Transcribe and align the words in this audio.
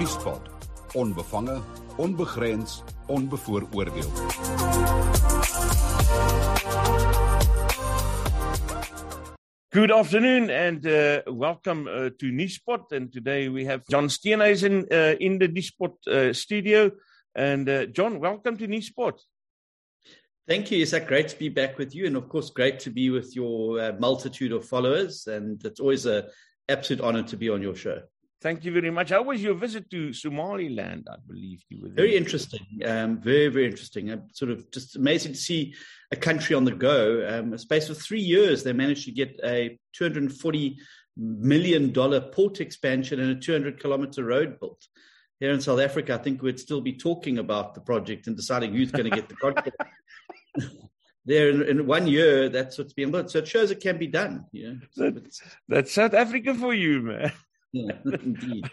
Nuuspod. 0.00 0.40
Onbevange, 0.94 1.60
onbegrens, 1.98 2.82
onbevooroordeel. 3.08 4.08
Good 9.70 9.90
afternoon 9.90 10.48
and 10.48 10.86
uh, 10.86 11.20
welcome 11.26 11.86
uh, 11.86 12.08
to 12.18 12.32
Nuuspod. 12.32 12.92
And 12.92 13.12
today 13.12 13.50
we 13.50 13.66
have 13.66 13.86
John 13.90 14.08
Steenhuisen 14.08 14.90
uh, 14.90 15.16
in 15.20 15.38
the 15.38 15.48
Nuuspod 15.48 16.08
uh, 16.08 16.32
studio. 16.32 16.92
And 17.34 17.68
uh, 17.68 17.84
John, 17.84 18.20
welcome 18.20 18.56
to 18.56 18.66
Nuuspod. 18.66 19.20
Thank 20.48 20.70
you. 20.70 20.80
Isaac. 20.80 21.08
great 21.08 21.28
to 21.28 21.38
be 21.38 21.50
back 21.50 21.76
with 21.76 21.94
you? 21.94 22.06
And 22.06 22.16
of 22.16 22.30
course, 22.30 22.48
great 22.48 22.80
to 22.80 22.90
be 22.90 23.10
with 23.10 23.36
your 23.36 23.78
uh, 23.78 23.92
multitude 23.98 24.52
of 24.52 24.64
followers. 24.64 25.26
And 25.26 25.62
it's 25.62 25.78
always 25.78 26.06
an 26.06 26.22
absolute 26.70 27.02
honor 27.02 27.24
to 27.24 27.36
be 27.36 27.50
on 27.50 27.60
your 27.60 27.74
show. 27.74 28.00
Thank 28.40 28.64
you 28.64 28.72
very 28.72 28.90
much. 28.90 29.10
How 29.10 29.22
was 29.22 29.42
your 29.42 29.52
visit 29.52 29.90
to 29.90 30.14
Somaliland? 30.14 31.06
I 31.10 31.16
believe 31.26 31.62
you 31.68 31.82
were 31.82 31.88
there. 31.88 32.06
Very 32.06 32.16
interesting. 32.16 32.66
Um, 32.86 33.20
very, 33.20 33.48
very 33.48 33.66
interesting. 33.66 34.10
I'm 34.10 34.28
sort 34.32 34.50
of 34.50 34.70
just 34.70 34.96
amazing 34.96 35.32
to 35.32 35.38
see 35.38 35.74
a 36.10 36.16
country 36.16 36.56
on 36.56 36.64
the 36.64 36.72
go. 36.72 37.26
Um, 37.28 37.52
a 37.52 37.58
space 37.58 37.90
of 37.90 37.98
three 37.98 38.20
years, 38.20 38.62
they 38.62 38.72
managed 38.72 39.04
to 39.04 39.12
get 39.12 39.38
a 39.44 39.78
240 39.92 40.78
million 41.18 41.92
dollar 41.92 42.20
port 42.20 42.62
expansion 42.62 43.20
and 43.20 43.30
a 43.30 43.34
200 43.34 43.78
kilometer 43.78 44.24
road 44.24 44.58
built. 44.58 44.86
Here 45.38 45.52
in 45.52 45.60
South 45.60 45.80
Africa, 45.80 46.14
I 46.14 46.18
think 46.18 46.40
we'd 46.40 46.60
still 46.60 46.80
be 46.80 46.94
talking 46.94 47.38
about 47.38 47.74
the 47.74 47.80
project 47.82 48.26
and 48.26 48.36
deciding 48.36 48.72
who's 48.72 48.90
going 48.90 49.08
to 49.08 49.14
get 49.14 49.28
the 49.28 49.36
contract. 49.36 49.76
there 51.26 51.50
in, 51.50 51.62
in, 51.62 51.86
one 51.86 52.06
year, 52.06 52.48
that's 52.48 52.78
what's 52.78 52.94
being 52.94 53.10
built. 53.10 53.30
So 53.30 53.40
it 53.40 53.48
shows 53.48 53.70
it 53.70 53.80
can 53.80 53.98
be 53.98 54.06
done. 54.06 54.46
You 54.52 54.80
know? 54.96 55.10
That, 55.10 55.40
that's 55.68 55.92
South 55.92 56.14
Africa 56.14 56.54
for 56.54 56.72
you, 56.72 57.02
man. 57.02 57.32
Yeah, 57.72 57.92
indeed. 58.04 58.70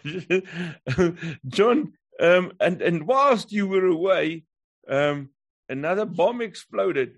John, 1.46 1.92
um, 2.20 2.52
and, 2.60 2.82
and 2.82 3.06
whilst 3.06 3.52
you 3.52 3.66
were 3.66 3.86
away, 3.86 4.44
um, 4.88 5.30
another 5.68 6.04
bomb 6.04 6.40
exploded. 6.40 7.16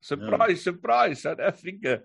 Surprise, 0.00 0.62
surprise, 0.62 1.22
South 1.22 1.40
Africa. 1.40 2.02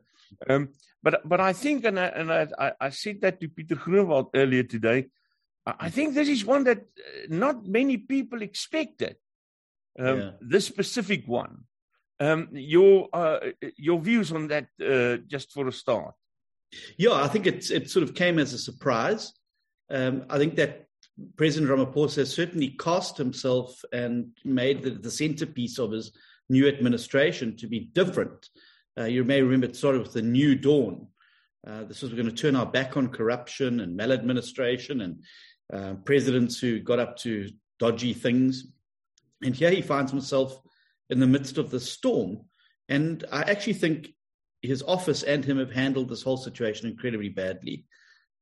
Um, 0.49 0.69
but 1.03 1.27
but 1.27 1.41
I 1.41 1.51
think, 1.51 1.83
and 1.83 1.99
I, 1.99 2.05
and 2.05 2.31
I, 2.31 2.71
I 2.79 2.89
said 2.89 3.19
that 3.21 3.41
to 3.41 3.49
Pieter 3.49 3.75
Groenewald 3.75 4.29
earlier 4.33 4.63
today, 4.63 5.07
I 5.65 5.89
think 5.89 6.13
this 6.13 6.29
is 6.29 6.45
one 6.45 6.63
that 6.63 6.79
uh, 6.79 7.27
not 7.29 7.65
many 7.65 7.97
people 7.97 8.41
expected. 8.41 9.17
Um, 9.97 10.19
yeah. 10.19 10.31
This 10.39 10.65
specific 10.65 11.27
one. 11.27 11.65
Um, 12.21 12.49
your 12.51 13.07
uh, 13.13 13.39
your 13.77 13.99
views 13.99 14.31
on 14.31 14.47
that, 14.47 14.67
uh, 14.81 15.17
just 15.27 15.51
for 15.51 15.67
a 15.67 15.71
start. 15.71 16.15
Yeah, 16.97 17.13
I 17.13 17.27
think 17.27 17.47
it 17.47 17.69
it 17.71 17.89
sort 17.89 18.03
of 18.03 18.15
came 18.15 18.39
as 18.39 18.53
a 18.53 18.57
surprise. 18.57 19.33
Um, 19.89 20.25
I 20.29 20.37
think 20.37 20.55
that 20.55 20.85
President 21.35 21.71
Ramaphosa 21.71 22.25
certainly 22.25 22.69
cast 22.69 23.17
himself 23.17 23.83
and 23.91 24.27
made 24.45 24.83
the, 24.83 24.91
the, 24.91 25.11
centerpiece 25.11 25.79
of 25.79 25.91
his 25.91 26.11
new 26.49 26.67
administration 26.67 27.57
to 27.57 27.67
be 27.67 27.89
different. 27.93 28.49
Uh, 28.97 29.05
you 29.05 29.23
may 29.23 29.41
remember 29.41 29.65
it 29.65 29.75
started 29.75 30.01
with 30.01 30.13
the 30.13 30.21
New 30.21 30.55
Dawn. 30.55 31.07
Uh, 31.67 31.83
this 31.83 32.01
was 32.01 32.11
we're 32.11 32.21
going 32.21 32.33
to 32.33 32.41
turn 32.41 32.55
our 32.55 32.65
back 32.65 32.95
on 32.95 33.09
corruption 33.09 33.81
and 33.81 33.95
maladministration 33.95 35.01
and 35.01 35.23
uh, 35.73 35.93
presidents 36.05 36.59
who 36.59 36.79
got 36.79 36.99
up 36.99 37.17
to 37.17 37.49
dodgy 37.79 38.13
things. 38.13 38.65
And 39.43 39.55
here 39.55 39.71
he 39.71 39.81
finds 39.81 40.11
himself 40.11 40.59
in 41.09 41.19
the 41.19 41.27
midst 41.27 41.57
of 41.57 41.69
the 41.69 41.79
storm. 41.79 42.41
And 42.87 43.23
I 43.31 43.41
actually 43.41 43.73
think 43.73 44.13
his 44.61 44.83
office 44.83 45.23
and 45.23 45.43
him 45.43 45.57
have 45.57 45.71
handled 45.71 46.09
this 46.09 46.23
whole 46.23 46.37
situation 46.37 46.89
incredibly 46.89 47.29
badly. 47.29 47.85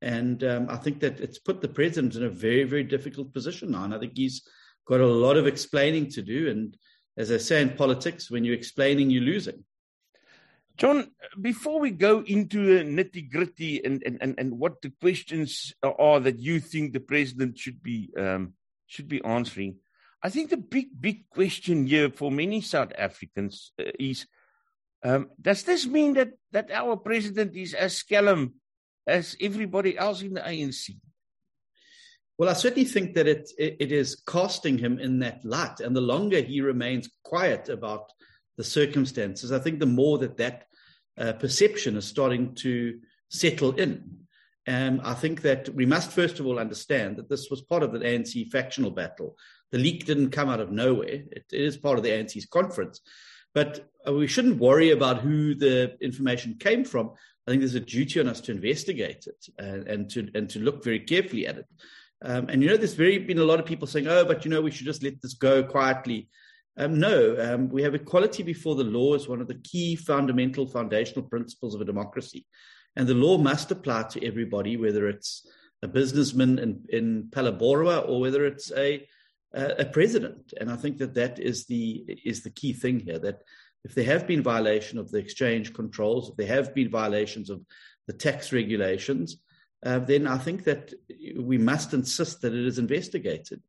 And 0.01 0.43
um, 0.43 0.67
I 0.69 0.77
think 0.77 0.99
that 0.99 1.19
it's 1.19 1.39
put 1.39 1.61
the 1.61 1.67
president 1.67 2.15
in 2.15 2.23
a 2.23 2.29
very, 2.29 2.63
very 2.63 2.83
difficult 2.83 3.33
position 3.33 3.71
now. 3.71 3.83
And 3.83 3.93
I 3.93 3.99
think 3.99 4.13
he's 4.15 4.47
got 4.87 5.01
a 5.01 5.07
lot 5.07 5.37
of 5.37 5.47
explaining 5.47 6.09
to 6.11 6.21
do. 6.21 6.49
And 6.49 6.77
as 7.17 7.31
I 7.31 7.37
say 7.37 7.61
in 7.61 7.71
politics, 7.71 8.29
when 8.29 8.43
you're 8.43 8.55
explaining, 8.55 9.09
you're 9.09 9.23
losing. 9.23 9.63
John, 10.77 11.09
before 11.41 11.79
we 11.79 11.89
go 11.89 12.21
into 12.21 12.77
the 12.77 12.83
nitty 12.83 13.31
gritty 13.31 13.83
and, 13.83 14.03
and, 14.05 14.35
and, 14.37 14.59
what 14.59 14.79
the 14.83 14.91
questions 15.01 15.73
are 15.81 16.19
that 16.19 16.39
you 16.39 16.59
think 16.59 16.93
the 16.93 16.99
president 16.99 17.57
should 17.57 17.81
be 17.81 18.11
um, 18.15 18.53
should 18.85 19.07
be 19.07 19.23
answering, 19.23 19.77
I 20.21 20.29
think 20.29 20.51
the 20.51 20.57
big 20.57 20.89
big 21.01 21.27
question 21.29 21.87
here 21.87 22.11
for 22.11 22.31
many 22.31 22.61
South 22.61 22.91
Africans 22.95 23.71
uh, 23.79 23.85
is 23.99 24.27
um, 25.03 25.29
does 25.39 25.63
this 25.63 25.85
mean 25.85 26.13
that, 26.13 26.31
that 26.51 26.71
our 26.71 26.97
president 26.97 27.55
is 27.55 27.73
as 27.73 27.93
scallum 27.93 28.53
as 29.05 29.35
everybody 29.39 29.97
else 29.97 30.21
in 30.21 30.33
the 30.33 30.41
ANC? 30.41 30.97
Well, 32.37 32.49
I 32.49 32.53
certainly 32.53 32.85
think 32.85 33.15
that 33.15 33.27
it, 33.27 33.49
it, 33.57 33.77
it 33.79 33.91
is 33.91 34.21
casting 34.27 34.77
him 34.77 34.99
in 34.99 35.19
that 35.19 35.43
light. 35.43 35.79
And 35.79 35.95
the 35.95 36.01
longer 36.01 36.41
he 36.41 36.61
remains 36.61 37.09
quiet 37.23 37.69
about 37.69 38.11
the 38.57 38.63
circumstances, 38.63 39.51
I 39.51 39.59
think 39.59 39.79
the 39.79 39.85
more 39.85 40.19
that 40.19 40.37
that 40.37 40.65
uh, 41.17 41.33
perception 41.33 41.97
is 41.97 42.05
starting 42.05 42.53
to 42.55 42.99
settle 43.29 43.73
in. 43.75 44.17
And 44.67 45.01
I 45.01 45.13
think 45.13 45.41
that 45.43 45.69
we 45.69 45.85
must 45.85 46.11
first 46.11 46.39
of 46.39 46.45
all 46.45 46.59
understand 46.59 47.17
that 47.17 47.29
this 47.29 47.49
was 47.49 47.61
part 47.61 47.83
of 47.83 47.91
the 47.91 47.99
ANC 47.99 48.51
factional 48.51 48.91
battle. 48.91 49.35
The 49.71 49.77
leak 49.79 50.05
didn't 50.05 50.31
come 50.31 50.49
out 50.49 50.59
of 50.59 50.71
nowhere. 50.71 51.07
it, 51.07 51.45
it 51.51 51.61
is 51.61 51.77
part 51.77 51.97
of 51.97 52.03
the 52.03 52.11
ANC's 52.11 52.45
conference. 52.45 53.01
But 53.57 53.89
uh, 54.07 54.13
we 54.13 54.27
shouldn't 54.27 54.59
worry 54.59 54.91
about 54.91 55.21
who 55.21 55.55
the 55.55 55.97
information 55.99 56.57
came 56.59 56.85
from. 56.85 57.13
I 57.47 57.49
think 57.49 57.61
there's 57.61 57.73
a 57.73 57.79
duty 57.79 58.19
on 58.19 58.27
us 58.27 58.39
to 58.41 58.51
investigate 58.51 59.25
it 59.25 59.47
and, 59.57 59.87
and 59.87 60.09
to 60.11 60.29
and 60.35 60.47
to 60.51 60.59
look 60.59 60.83
very 60.83 60.99
carefully 60.99 61.47
at 61.47 61.57
it. 61.57 61.65
Um, 62.21 62.49
and 62.49 62.61
you 62.61 62.69
know, 62.69 62.77
there's 62.77 62.93
very 62.93 63.17
been 63.17 63.39
a 63.39 63.43
lot 63.51 63.59
of 63.59 63.65
people 63.65 63.87
saying, 63.87 64.07
"Oh, 64.07 64.25
but 64.25 64.45
you 64.45 64.51
know, 64.51 64.61
we 64.61 64.69
should 64.69 64.85
just 64.85 65.01
let 65.01 65.19
this 65.23 65.33
go 65.33 65.63
quietly." 65.63 66.29
Um, 66.77 66.99
no, 66.99 67.35
um, 67.39 67.69
we 67.69 67.81
have 67.81 67.95
equality 67.95 68.43
before 68.43 68.75
the 68.75 68.83
law 68.83 69.15
as 69.15 69.27
one 69.27 69.41
of 69.41 69.47
the 69.47 69.61
key 69.63 69.95
fundamental 69.95 70.67
foundational 70.67 71.27
principles 71.27 71.73
of 71.73 71.81
a 71.81 71.85
democracy, 71.93 72.45
and 72.95 73.07
the 73.07 73.15
law 73.15 73.39
must 73.39 73.71
apply 73.71 74.03
to 74.03 74.23
everybody, 74.23 74.77
whether 74.77 75.07
it's 75.07 75.47
a 75.81 75.87
businessman 75.87 76.59
in, 76.59 76.85
in 76.89 77.23
Phalaborwa 77.31 78.07
or 78.07 78.19
whether 78.21 78.45
it's 78.45 78.71
a 78.73 79.07
a 79.53 79.85
president. 79.85 80.53
And 80.59 80.69
I 80.69 80.75
think 80.75 80.97
that 80.97 81.13
that 81.15 81.39
is 81.39 81.65
the 81.65 82.05
is 82.25 82.43
the 82.43 82.49
key 82.49 82.73
thing 82.73 82.99
here. 82.99 83.19
That 83.19 83.41
if 83.83 83.95
there 83.95 84.05
have 84.05 84.27
been 84.27 84.43
violation 84.43 84.99
of 84.99 85.09
the 85.11 85.17
exchange 85.19 85.73
controls, 85.73 86.29
if 86.29 86.35
there 86.35 86.55
have 86.55 86.75
been 86.75 86.89
violations 86.89 87.49
of 87.49 87.61
the 88.07 88.13
tax 88.13 88.51
regulations, 88.51 89.37
uh, 89.85 89.99
then 89.99 90.27
I 90.27 90.37
think 90.37 90.63
that 90.63 90.93
we 91.37 91.57
must 91.57 91.93
insist 91.93 92.41
that 92.41 92.53
it 92.53 92.65
is 92.65 92.79
investigated, 92.79 93.61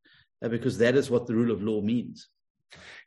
uh, 0.43 0.49
because 0.49 0.79
that 0.79 0.97
is 0.97 1.11
what 1.11 1.27
the 1.27 1.35
rule 1.35 1.51
of 1.51 1.63
law 1.63 1.81
means. 1.81 2.29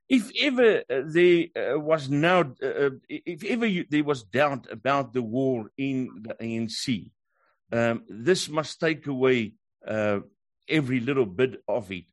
If 0.07 0.31
ever 0.41 0.83
uh, 0.89 1.01
there 1.05 1.45
uh, 1.55 1.79
was 1.79 2.09
now, 2.09 2.41
uh, 2.41 2.91
if 3.09 3.43
ever 3.43 3.65
you, 3.65 3.85
there 3.89 4.03
was 4.03 4.23
doubt 4.23 4.67
about 4.69 5.13
the 5.13 5.21
war 5.21 5.71
in 5.77 6.09
the 6.21 6.35
ANC, 6.35 7.11
um, 7.71 8.03
this 8.07 8.49
must 8.49 8.79
take 8.79 9.07
away 9.07 9.53
every 10.67 10.99
little 10.99 11.25
bit 11.25 11.63
of 11.67 11.91
it. 11.91 12.05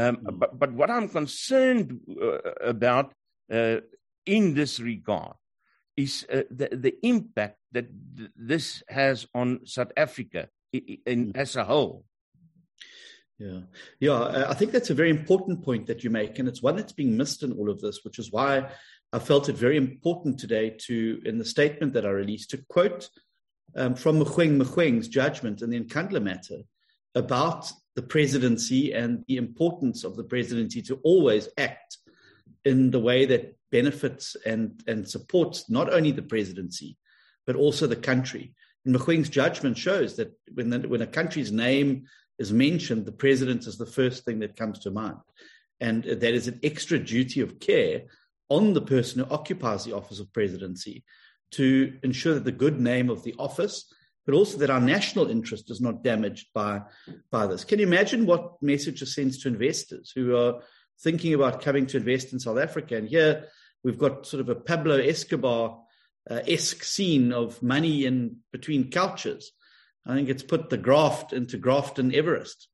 Um, 0.00 0.16
mm. 0.16 0.38
but, 0.38 0.58
but 0.58 0.72
what 0.72 0.90
I'm 0.90 1.08
concerned 1.08 2.00
uh, 2.10 2.38
about 2.62 3.12
uh, 3.52 3.78
in 4.24 4.54
this 4.54 4.80
regard 4.80 5.34
is 5.96 6.26
uh, 6.32 6.42
the, 6.50 6.68
the 6.72 6.94
impact 7.02 7.58
that 7.72 7.88
th- 8.16 8.30
this 8.36 8.82
has 8.88 9.26
on 9.34 9.66
South 9.66 9.92
Africa 9.96 10.48
in, 10.72 10.98
in, 11.06 11.26
mm. 11.26 11.36
as 11.36 11.56
a 11.56 11.64
whole. 11.64 12.04
Yeah, 13.38 13.60
yeah, 14.00 14.46
I 14.48 14.54
think 14.54 14.70
that's 14.72 14.90
a 14.90 14.94
very 14.94 15.08
important 15.08 15.64
point 15.64 15.86
that 15.86 16.04
you 16.04 16.10
make, 16.10 16.38
and 16.38 16.46
it's 16.46 16.62
one 16.62 16.76
that's 16.76 16.92
being 16.92 17.16
missed 17.16 17.42
in 17.42 17.52
all 17.52 17.70
of 17.70 17.80
this, 17.80 18.04
which 18.04 18.18
is 18.18 18.30
why 18.30 18.70
I 19.14 19.18
felt 19.18 19.48
it 19.48 19.56
very 19.56 19.78
important 19.78 20.38
today 20.38 20.76
to, 20.86 21.22
in 21.24 21.38
the 21.38 21.44
statement 21.44 21.94
that 21.94 22.04
I 22.04 22.10
released, 22.10 22.50
to 22.50 22.58
quote 22.68 23.08
um, 23.74 23.94
from 23.94 24.20
Mogoeng 24.20 24.60
Mogoeng's 24.60 25.08
judgment 25.08 25.62
in 25.62 25.70
the 25.70 25.80
Nkandla 25.80 26.22
matter 26.22 26.58
about 27.14 27.72
the 27.96 28.02
presidency 28.02 28.92
and 28.92 29.24
the 29.26 29.36
importance 29.36 30.04
of 30.04 30.16
the 30.16 30.24
presidency 30.24 30.82
to 30.82 30.96
always 31.02 31.48
act 31.58 31.98
in 32.64 32.90
the 32.90 33.00
way 33.00 33.26
that 33.26 33.56
benefits 33.70 34.36
and, 34.46 34.82
and 34.86 35.08
supports 35.08 35.70
not 35.70 35.92
only 35.92 36.10
the 36.12 36.22
presidency, 36.22 36.96
but 37.46 37.56
also 37.56 37.86
the 37.86 37.96
country. 37.96 38.54
And 38.84 38.94
Mogoeng's 38.94 39.28
judgment 39.28 39.76
shows 39.76 40.16
that 40.16 40.32
when, 40.52 40.70
the, 40.70 40.80
when 40.80 41.02
a 41.02 41.06
country's 41.06 41.52
name 41.52 42.04
is 42.38 42.52
mentioned, 42.52 43.06
the 43.06 43.12
president 43.12 43.66
is 43.66 43.76
the 43.76 43.86
first 43.86 44.24
thing 44.24 44.40
that 44.40 44.56
comes 44.56 44.78
to 44.80 44.90
mind. 44.90 45.18
And 45.80 46.04
that 46.04 46.34
is 46.34 46.48
an 46.48 46.60
extra 46.62 46.98
duty 46.98 47.40
of 47.40 47.58
care 47.58 48.02
on 48.48 48.74
the 48.74 48.82
person 48.82 49.20
who 49.20 49.30
occupies 49.30 49.84
the 49.84 49.96
office 49.96 50.20
of 50.20 50.32
presidency 50.32 51.04
to 51.52 51.98
ensure 52.02 52.34
that 52.34 52.44
the 52.44 52.52
good 52.52 52.80
name 52.80 53.10
of 53.10 53.22
the 53.22 53.34
office 53.38 53.92
but 54.26 54.34
also 54.34 54.58
that 54.58 54.70
our 54.70 54.80
national 54.80 55.30
interest 55.30 55.70
is 55.70 55.80
not 55.80 56.04
damaged 56.04 56.48
by, 56.54 56.82
by 57.30 57.46
this. 57.46 57.64
Can 57.64 57.78
you 57.78 57.86
imagine 57.86 58.26
what 58.26 58.62
message 58.62 59.02
it 59.02 59.06
sends 59.06 59.38
to 59.38 59.48
investors 59.48 60.12
who 60.14 60.36
are 60.36 60.62
thinking 61.00 61.34
about 61.34 61.62
coming 61.62 61.86
to 61.86 61.96
invest 61.96 62.32
in 62.32 62.40
South 62.40 62.58
Africa? 62.58 62.96
And 62.96 63.08
here 63.08 63.46
we've 63.82 63.98
got 63.98 64.26
sort 64.26 64.40
of 64.40 64.48
a 64.48 64.54
Pablo 64.54 64.98
Escobar 64.98 65.80
uh, 66.30 66.40
esque 66.46 66.84
scene 66.84 67.32
of 67.32 67.62
money 67.62 68.04
in 68.04 68.36
between 68.52 68.90
couches. 68.90 69.52
I 70.06 70.14
think 70.14 70.28
it's 70.28 70.42
put 70.42 70.70
the 70.70 70.78
graft 70.78 71.32
into 71.32 71.56
Grafton 71.56 72.14
Everest. 72.14 72.68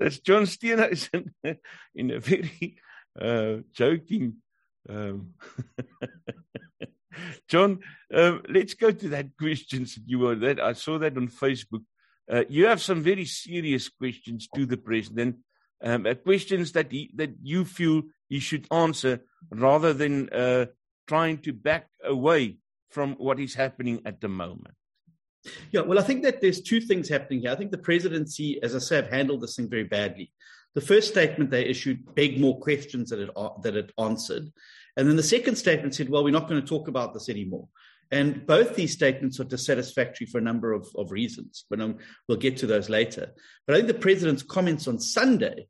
that's 0.00 0.18
John 0.18 0.44
Steenhuisen 0.44 1.30
in 1.94 2.10
a 2.10 2.20
very 2.20 2.76
uh, 3.20 3.56
joking. 3.72 4.36
Um, 4.88 5.34
John, 7.48 7.80
um, 8.14 8.42
let's 8.48 8.74
go 8.74 8.90
to 8.90 9.08
that 9.10 9.36
questions 9.38 9.94
that 9.94 10.04
you 10.06 10.20
were 10.20 10.34
that 10.36 10.60
I 10.60 10.72
saw 10.72 10.98
that 10.98 11.16
on 11.16 11.28
Facebook. 11.28 11.84
Uh, 12.30 12.44
you 12.48 12.66
have 12.66 12.80
some 12.80 13.02
very 13.02 13.24
serious 13.24 13.88
questions 13.88 14.48
to 14.54 14.66
the 14.66 14.76
president, 14.76 15.36
um, 15.82 16.06
uh, 16.06 16.14
questions 16.14 16.72
that 16.72 16.92
he, 16.92 17.10
that 17.16 17.30
you 17.42 17.64
feel 17.64 18.02
he 18.28 18.38
should 18.38 18.66
answer 18.70 19.20
rather 19.50 19.92
than 19.92 20.28
uh, 20.30 20.66
trying 21.08 21.38
to 21.38 21.52
back 21.52 21.88
away 22.04 22.58
from 22.90 23.14
what 23.14 23.40
is 23.40 23.54
happening 23.54 24.00
at 24.04 24.20
the 24.20 24.28
moment. 24.28 24.74
Yeah, 25.72 25.80
well, 25.80 25.98
I 25.98 26.02
think 26.02 26.22
that 26.22 26.40
there's 26.40 26.60
two 26.60 26.80
things 26.80 27.08
happening 27.08 27.40
here. 27.40 27.50
I 27.50 27.56
think 27.56 27.70
the 27.70 27.78
presidency, 27.78 28.62
as 28.62 28.76
I 28.76 28.78
say, 28.78 28.96
have 28.96 29.10
handled 29.10 29.40
this 29.40 29.56
thing 29.56 29.70
very 29.70 29.84
badly. 29.84 30.32
The 30.74 30.80
first 30.80 31.08
statement 31.08 31.50
they 31.50 31.64
issued 31.64 32.14
begged 32.14 32.40
more 32.40 32.60
questions 32.60 33.10
that 33.10 33.18
it, 33.18 33.30
that 33.62 33.76
it 33.76 33.92
answered. 33.98 34.52
And 35.00 35.08
then 35.08 35.16
the 35.16 35.22
second 35.22 35.56
statement 35.56 35.94
said, 35.94 36.10
well, 36.10 36.22
we're 36.22 36.30
not 36.30 36.46
going 36.46 36.60
to 36.60 36.66
talk 36.66 36.86
about 36.86 37.14
this 37.14 37.30
anymore. 37.30 37.68
And 38.10 38.46
both 38.46 38.74
these 38.74 38.92
statements 38.92 39.40
are 39.40 39.44
dissatisfactory 39.44 40.26
for 40.26 40.36
a 40.36 40.42
number 40.42 40.74
of, 40.74 40.86
of 40.94 41.10
reasons, 41.10 41.64
but 41.70 41.80
um, 41.80 41.96
we'll 42.28 42.36
get 42.36 42.58
to 42.58 42.66
those 42.66 42.90
later. 42.90 43.32
But 43.66 43.74
I 43.74 43.78
think 43.78 43.88
the 43.88 43.94
president's 43.94 44.42
comments 44.42 44.86
on 44.86 45.00
Sunday 45.00 45.68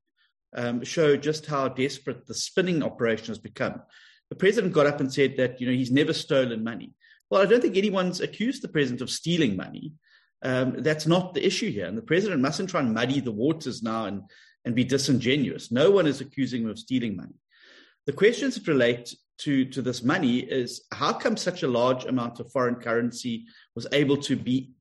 um, 0.56 0.82
show 0.82 1.16
just 1.16 1.46
how 1.46 1.68
desperate 1.68 2.26
the 2.26 2.34
spinning 2.34 2.82
operation 2.82 3.28
has 3.28 3.38
become. 3.38 3.80
The 4.30 4.34
president 4.34 4.72
got 4.72 4.88
up 4.88 4.98
and 4.98 5.14
said 5.14 5.36
that 5.36 5.60
you 5.60 5.68
know 5.68 5.74
he's 5.74 5.92
never 5.92 6.12
stolen 6.12 6.64
money. 6.64 6.92
Well, 7.30 7.40
I 7.40 7.46
don't 7.46 7.62
think 7.62 7.76
anyone's 7.76 8.20
accused 8.20 8.62
the 8.62 8.68
president 8.68 9.00
of 9.00 9.10
stealing 9.10 9.54
money. 9.54 9.92
Um, 10.42 10.82
that's 10.82 11.06
not 11.06 11.34
the 11.34 11.46
issue 11.46 11.70
here, 11.70 11.86
and 11.86 11.96
the 11.96 12.02
president 12.02 12.42
mustn't 12.42 12.70
try 12.70 12.80
and 12.80 12.94
muddy 12.94 13.20
the 13.20 13.30
waters 13.30 13.80
now 13.80 14.06
and 14.06 14.22
and 14.64 14.74
be 14.74 14.82
disingenuous. 14.82 15.70
No 15.70 15.92
one 15.92 16.08
is 16.08 16.20
accusing 16.20 16.62
him 16.62 16.70
of 16.70 16.80
stealing 16.80 17.14
money. 17.14 17.34
The 18.10 18.16
questions 18.16 18.56
that 18.56 18.66
relate 18.66 19.14
to, 19.38 19.64
to 19.66 19.80
this 19.80 20.02
money 20.02 20.40
is 20.40 20.82
how 20.90 21.12
come 21.12 21.36
such 21.36 21.62
a 21.62 21.68
large 21.68 22.06
amount 22.06 22.40
of 22.40 22.50
foreign 22.50 22.74
currency 22.74 23.46
was 23.76 23.86
able 23.92 24.16
to 24.22 24.34
be 24.34 24.72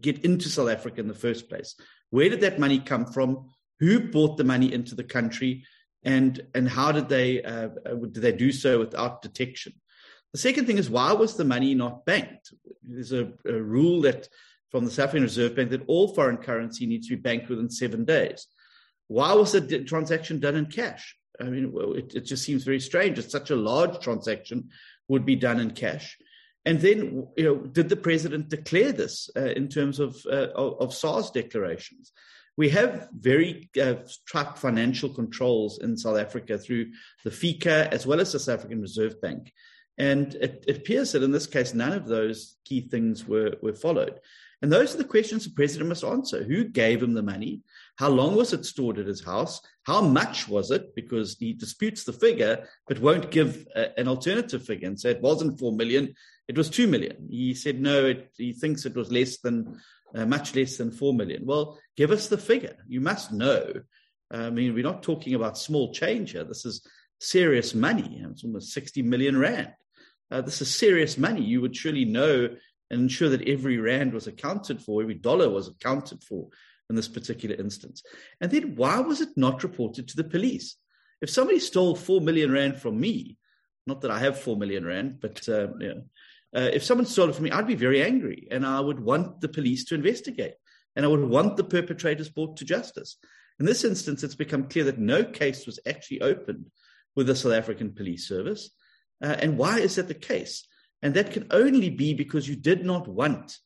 get 0.00 0.24
into 0.24 0.48
South 0.48 0.68
Africa 0.68 1.00
in 1.00 1.08
the 1.08 1.12
first 1.12 1.48
place? 1.48 1.74
Where 2.10 2.28
did 2.28 2.42
that 2.42 2.60
money 2.60 2.78
come 2.78 3.04
from? 3.06 3.50
Who 3.80 3.98
brought 3.98 4.36
the 4.36 4.44
money 4.44 4.72
into 4.72 4.94
the 4.94 5.02
country? 5.02 5.64
And, 6.04 6.40
and 6.54 6.68
how 6.68 6.92
did 6.92 7.08
they, 7.08 7.42
uh, 7.42 7.70
did 8.12 8.22
they 8.22 8.30
do 8.30 8.52
so 8.52 8.78
without 8.78 9.20
detection? 9.20 9.72
The 10.32 10.38
second 10.38 10.66
thing 10.66 10.78
is 10.78 10.88
why 10.88 11.12
was 11.12 11.36
the 11.36 11.44
money 11.44 11.74
not 11.74 12.04
banked? 12.06 12.52
There's 12.84 13.10
a, 13.10 13.32
a 13.48 13.60
rule 13.60 14.02
that 14.02 14.28
from 14.70 14.84
the 14.84 14.92
South 14.92 15.08
African 15.08 15.24
Reserve 15.24 15.56
Bank 15.56 15.70
that 15.70 15.88
all 15.88 16.14
foreign 16.14 16.36
currency 16.36 16.86
needs 16.86 17.08
to 17.08 17.16
be 17.16 17.20
banked 17.20 17.48
within 17.48 17.68
seven 17.68 18.04
days. 18.04 18.46
Why 19.08 19.32
was 19.32 19.50
the 19.50 19.82
transaction 19.82 20.38
done 20.38 20.54
in 20.54 20.66
cash? 20.66 21.16
I 21.40 21.44
mean, 21.44 21.72
it, 21.96 22.14
it 22.14 22.20
just 22.22 22.44
seems 22.44 22.64
very 22.64 22.80
strange. 22.80 23.18
It's 23.18 23.32
such 23.32 23.50
a 23.50 23.56
large 23.56 24.00
transaction 24.00 24.70
would 25.08 25.24
be 25.24 25.36
done 25.36 25.60
in 25.60 25.70
cash. 25.72 26.16
And 26.64 26.80
then, 26.80 27.28
you 27.36 27.44
know, 27.44 27.56
did 27.56 27.88
the 27.88 27.96
president 27.96 28.48
declare 28.48 28.92
this 28.92 29.30
uh, 29.36 29.44
in 29.44 29.68
terms 29.68 30.00
of, 30.00 30.16
uh, 30.26 30.48
of, 30.54 30.80
of 30.80 30.94
SARS 30.94 31.30
declarations? 31.30 32.12
We 32.56 32.70
have 32.70 33.08
very 33.12 33.70
uh, 33.80 33.96
tight 34.30 34.58
financial 34.58 35.10
controls 35.10 35.78
in 35.78 35.96
South 35.96 36.18
Africa 36.18 36.58
through 36.58 36.86
the 37.22 37.30
FICA 37.30 37.92
as 37.92 38.06
well 38.06 38.20
as 38.20 38.32
the 38.32 38.40
South 38.40 38.58
African 38.58 38.80
Reserve 38.80 39.20
Bank. 39.20 39.52
And 39.98 40.34
it, 40.34 40.64
it 40.66 40.78
appears 40.78 41.12
that 41.12 41.22
in 41.22 41.32
this 41.32 41.46
case, 41.46 41.72
none 41.72 41.92
of 41.92 42.06
those 42.06 42.56
key 42.64 42.88
things 42.88 43.26
were, 43.26 43.56
were 43.62 43.74
followed. 43.74 44.20
And 44.62 44.72
those 44.72 44.94
are 44.94 44.98
the 44.98 45.04
questions 45.04 45.44
the 45.44 45.50
president 45.50 45.90
must 45.90 46.04
answer. 46.04 46.42
Who 46.42 46.64
gave 46.64 47.02
him 47.02 47.14
the 47.14 47.22
money? 47.22 47.60
How 47.96 48.08
long 48.10 48.36
was 48.36 48.52
it 48.52 48.66
stored 48.66 48.98
at 48.98 49.06
his 49.06 49.24
house? 49.24 49.60
How 49.84 50.02
much 50.02 50.48
was 50.48 50.70
it? 50.70 50.94
Because 50.94 51.36
he 51.38 51.54
disputes 51.54 52.04
the 52.04 52.12
figure, 52.12 52.68
but 52.86 53.00
won't 53.00 53.30
give 53.30 53.66
a, 53.74 53.98
an 53.98 54.06
alternative 54.06 54.64
figure 54.64 54.86
and 54.86 55.00
say 55.00 55.10
it 55.10 55.22
wasn't 55.22 55.58
4 55.58 55.72
million, 55.72 56.14
it 56.46 56.56
was 56.56 56.68
2 56.68 56.86
million. 56.86 57.26
He 57.30 57.54
said, 57.54 57.80
no, 57.80 58.04
it, 58.04 58.30
he 58.36 58.52
thinks 58.52 58.84
it 58.84 58.94
was 58.94 59.10
less 59.10 59.38
than, 59.38 59.80
uh, 60.14 60.26
much 60.26 60.54
less 60.54 60.76
than 60.76 60.90
4 60.90 61.14
million. 61.14 61.46
Well, 61.46 61.78
give 61.96 62.10
us 62.10 62.28
the 62.28 62.38
figure. 62.38 62.76
You 62.86 63.00
must 63.00 63.32
know. 63.32 63.72
I 64.30 64.50
mean, 64.50 64.74
we're 64.74 64.84
not 64.84 65.02
talking 65.02 65.34
about 65.34 65.56
small 65.56 65.92
change 65.92 66.32
here. 66.32 66.44
This 66.44 66.66
is 66.66 66.86
serious 67.18 67.74
money. 67.74 68.22
It's 68.30 68.44
almost 68.44 68.72
60 68.72 69.02
million 69.02 69.38
rand. 69.38 69.72
Uh, 70.30 70.42
this 70.42 70.60
is 70.60 70.74
serious 70.74 71.16
money. 71.16 71.42
You 71.42 71.60
would 71.62 71.74
surely 71.74 72.04
know 72.04 72.48
and 72.90 73.02
ensure 73.02 73.30
that 73.30 73.48
every 73.48 73.78
rand 73.78 74.12
was 74.12 74.26
accounted 74.26 74.82
for, 74.82 75.02
every 75.02 75.14
dollar 75.14 75.48
was 75.48 75.68
accounted 75.68 76.22
for 76.22 76.48
in 76.88 76.96
this 76.96 77.08
particular 77.08 77.56
instance. 77.56 78.02
And 78.40 78.50
then 78.50 78.76
why 78.76 79.00
was 79.00 79.20
it 79.20 79.30
not 79.36 79.62
reported 79.62 80.08
to 80.08 80.16
the 80.16 80.24
police? 80.24 80.76
If 81.20 81.30
somebody 81.30 81.58
stole 81.58 81.94
4 81.94 82.20
million 82.20 82.52
rand 82.52 82.80
from 82.80 83.00
me, 83.00 83.38
not 83.86 84.00
that 84.02 84.10
I 84.10 84.18
have 84.18 84.38
4 84.40 84.56
million 84.56 84.84
rand, 84.84 85.18
but 85.20 85.48
uh, 85.48 85.68
you 85.78 85.88
know, 85.88 86.02
uh, 86.54 86.70
if 86.72 86.84
someone 86.84 87.06
stole 87.06 87.28
it 87.28 87.34
from 87.34 87.44
me, 87.44 87.50
I'd 87.50 87.66
be 87.66 87.74
very 87.74 88.02
angry 88.02 88.48
and 88.50 88.66
I 88.66 88.80
would 88.80 89.00
want 89.00 89.40
the 89.40 89.48
police 89.48 89.84
to 89.86 89.94
investigate 89.94 90.54
and 90.94 91.04
I 91.04 91.08
would 91.08 91.24
want 91.24 91.56
the 91.56 91.64
perpetrators 91.64 92.28
brought 92.28 92.56
to 92.58 92.64
justice. 92.64 93.18
In 93.58 93.66
this 93.66 93.84
instance, 93.84 94.22
it's 94.22 94.34
become 94.34 94.68
clear 94.68 94.84
that 94.84 94.98
no 94.98 95.24
case 95.24 95.66
was 95.66 95.80
actually 95.86 96.22
opened 96.22 96.70
with 97.14 97.26
the 97.26 97.36
South 97.36 97.52
African 97.52 97.92
Police 97.92 98.28
Service. 98.28 98.70
Uh, 99.22 99.36
and 99.38 99.56
why 99.56 99.78
is 99.78 99.96
that 99.96 100.08
the 100.08 100.14
case? 100.14 100.66
And 101.02 101.14
that 101.14 101.32
can 101.32 101.46
only 101.50 101.90
be 101.90 102.14
because 102.14 102.48
you 102.48 102.56
did 102.56 102.84
not 102.84 103.08
want 103.08 103.56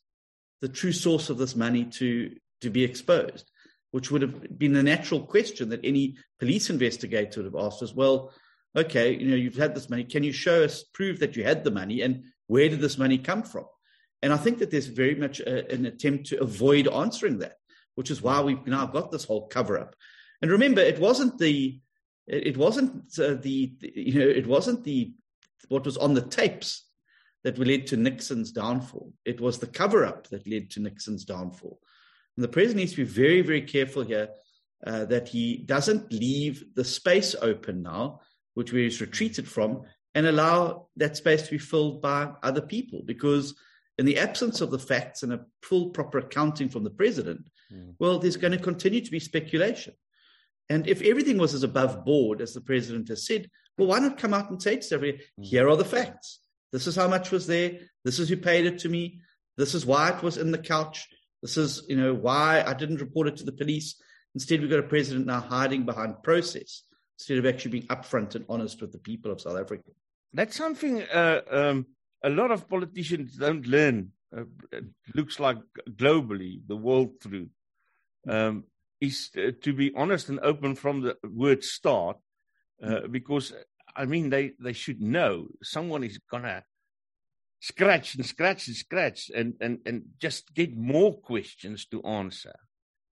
the 0.61 0.69
true 0.69 0.93
source 0.93 1.31
of 1.31 1.38
this 1.38 1.56
money 1.56 1.84
to, 1.84 2.37
to 2.61 2.71
be 2.71 2.85
exposed, 2.85 3.51
which 3.91 4.11
would 4.11 4.23
have 4.23 4.59
been 4.59 4.73
the 4.73 4.83
natural 4.83 5.21
question 5.21 5.69
that 5.71 5.85
any 5.85 6.17
police 6.39 6.71
investigator 6.71 7.43
would 7.43 7.53
have 7.53 7.65
asked 7.65 7.83
as 7.83 7.95
well. 7.95 8.33
Okay, 8.77 9.17
you 9.17 9.29
know, 9.29 9.37
you've 9.37 9.57
had 9.57 9.75
this 9.75 9.91
money. 9.91 10.05
Can 10.05 10.23
you 10.23 10.33
show 10.33 10.62
us, 10.62 10.85
prove 10.95 11.19
that 11.21 11.37
you 11.37 11.45
had 11.45 11.65
the 11.65 11.71
money, 11.71 12.03
and 12.03 12.25
where 12.47 12.69
did 12.69 12.81
this 12.81 12.99
money 12.99 13.19
come 13.19 13.43
from? 13.43 13.65
And 14.23 14.33
I 14.33 14.37
think 14.37 14.59
that 14.59 14.71
there's 14.71 14.87
very 14.87 15.15
much 15.15 15.41
a, 15.41 15.73
an 15.73 15.87
attempt 15.87 16.27
to 16.27 16.41
avoid 16.41 16.87
answering 16.89 17.39
that, 17.39 17.55
which 17.95 18.11
is 18.11 18.23
why 18.23 18.41
we've 18.41 18.67
now 18.67 18.87
got 18.87 19.11
this 19.11 19.25
whole 19.25 19.49
cover 19.49 19.79
up. 19.79 19.97
And 20.43 20.51
remember, 20.51 20.81
it 20.81 21.01
wasn't 21.01 21.39
the, 21.39 21.81
it 22.27 22.57
wasn't 22.57 23.19
uh, 23.19 23.35
the, 23.35 23.73
you 23.81 24.19
know, 24.19 24.29
it 24.29 24.47
wasn't 24.47 24.85
the 24.85 25.15
what 25.69 25.85
was 25.85 25.97
on 25.97 26.15
the 26.15 26.23
tapes 26.23 26.85
that 27.45 27.59
led 27.59 27.87
to 27.89 27.97
Nixon's 27.97 28.53
downfall. 28.53 29.12
It 29.25 29.41
was 29.41 29.59
the 29.59 29.67
cover 29.67 30.05
up 30.05 30.29
that 30.29 30.47
led 30.47 30.71
to 30.71 30.81
Nixon's 30.81 31.25
downfall. 31.25 31.81
And 32.40 32.44
the 32.47 32.52
president 32.52 32.78
needs 32.78 32.92
to 32.92 33.04
be 33.04 33.04
very, 33.04 33.42
very 33.42 33.61
careful 33.61 34.02
here 34.02 34.30
uh, 34.87 35.04
that 35.04 35.28
he 35.28 35.59
doesn't 35.59 36.11
leave 36.11 36.64
the 36.75 36.85
space 36.85 37.37
open 37.38 37.82
now, 37.82 38.20
which 38.54 38.73
we 38.73 38.85
he's 38.85 39.02
retreated 39.02 39.47
from, 39.47 39.82
and 40.14 40.26
allow 40.26 40.88
that 40.97 41.18
space 41.18 41.42
to 41.42 41.50
be 41.50 41.59
filled 41.59 42.00
by 42.00 42.32
other 42.42 42.62
people. 42.62 43.02
Because 43.04 43.54
in 43.99 44.06
the 44.06 44.18
absence 44.18 44.62
of 44.62 44.70
the 44.70 44.78
facts 44.78 45.23
and 45.23 45.35
a 45.35 45.44
full, 45.62 45.90
proper 45.90 46.16
accounting 46.16 46.70
from 46.70 46.82
the 46.82 46.88
president, 46.88 47.47
mm. 47.70 47.94
well, 47.99 48.18
there's 48.18 48.38
going 48.38 48.56
to 48.56 48.59
continue 48.59 49.02
to 49.02 49.11
be 49.11 49.20
speculation. 49.20 49.92
And 50.70 50.88
if 50.88 51.02
everything 51.02 51.37
was 51.37 51.52
as 51.52 51.62
above 51.62 52.06
board 52.06 52.40
as 52.40 52.54
the 52.54 52.62
president 52.62 53.09
has 53.09 53.26
said, 53.26 53.50
well, 53.76 53.88
why 53.88 53.99
not 53.99 54.16
come 54.16 54.32
out 54.32 54.49
and 54.49 54.62
say 54.62 54.78
to 54.78 54.94
everybody, 54.94 55.25
mm. 55.38 55.44
here 55.44 55.68
are 55.68 55.76
the 55.76 55.85
facts? 55.85 56.40
This 56.73 56.87
is 56.87 56.97
how 56.97 57.06
much 57.06 57.30
was 57.30 57.47
there. 57.47 57.80
This 58.02 58.18
is 58.18 58.30
who 58.30 58.38
paid 58.38 58.64
it 58.64 58.78
to 58.78 58.88
me. 58.88 59.20
This 59.59 59.75
is 59.75 59.85
why 59.85 60.09
it 60.09 60.23
was 60.23 60.38
in 60.38 60.52
the 60.52 60.56
couch. 60.56 61.06
This 61.42 61.56
is, 61.56 61.85
you 61.88 61.97
know, 61.97 62.14
why 62.14 62.62
I 62.66 62.75
didn't 62.75 63.00
report 63.00 63.28
it 63.28 63.37
to 63.38 63.44
the 63.44 63.52
police. 63.52 64.00
Instead, 64.35 64.61
we've 64.61 64.70
got 64.70 64.78
a 64.78 64.85
president 64.85 65.26
now 65.26 65.40
hiding 65.40 65.85
behind 65.85 66.23
process 66.23 66.82
instead 67.18 67.38
of 67.38 67.47
actually 67.47 67.73
being 67.73 67.87
upfront 67.88 68.35
and 68.35 68.44
honest 68.49 68.80
with 68.80 68.92
the 68.92 68.99
people 68.99 69.30
of 69.30 69.40
South 69.40 69.59
Africa. 69.59 69.90
That's 70.32 70.56
something 70.56 71.02
uh, 71.02 71.40
um, 71.50 71.87
a 72.23 72.30
lot 72.30 72.50
of 72.50 72.68
politicians 72.68 73.37
don't 73.37 73.66
learn. 73.66 74.12
Uh, 74.37 74.44
it 74.70 74.85
looks 75.14 75.40
like 75.40 75.59
globally, 75.90 76.61
the 76.66 76.76
world 76.76 77.20
through, 77.20 77.49
um, 78.28 78.64
is 79.00 79.30
uh, 79.37 79.50
to 79.62 79.73
be 79.73 79.92
honest 79.97 80.28
and 80.28 80.38
open 80.40 80.76
from 80.76 81.00
the 81.00 81.16
word 81.25 81.64
start, 81.64 82.18
uh, 82.82 83.09
because 83.11 83.52
I 83.97 84.04
mean, 84.04 84.30
they, 84.30 84.52
they 84.61 84.73
should 84.73 85.00
know 85.00 85.49
someone 85.62 86.04
is 86.04 86.14
to 86.14 86.20
scratch 87.61 88.14
and 88.14 88.25
scratch 88.25 88.67
and 88.67 88.76
scratch 88.76 89.31
and, 89.35 89.55
and, 89.61 89.79
and 89.87 90.02
just 90.19 90.52
get 90.55 90.76
more 90.76 91.14
questions 91.21 91.87
to 91.87 92.02
answer. 92.02 92.55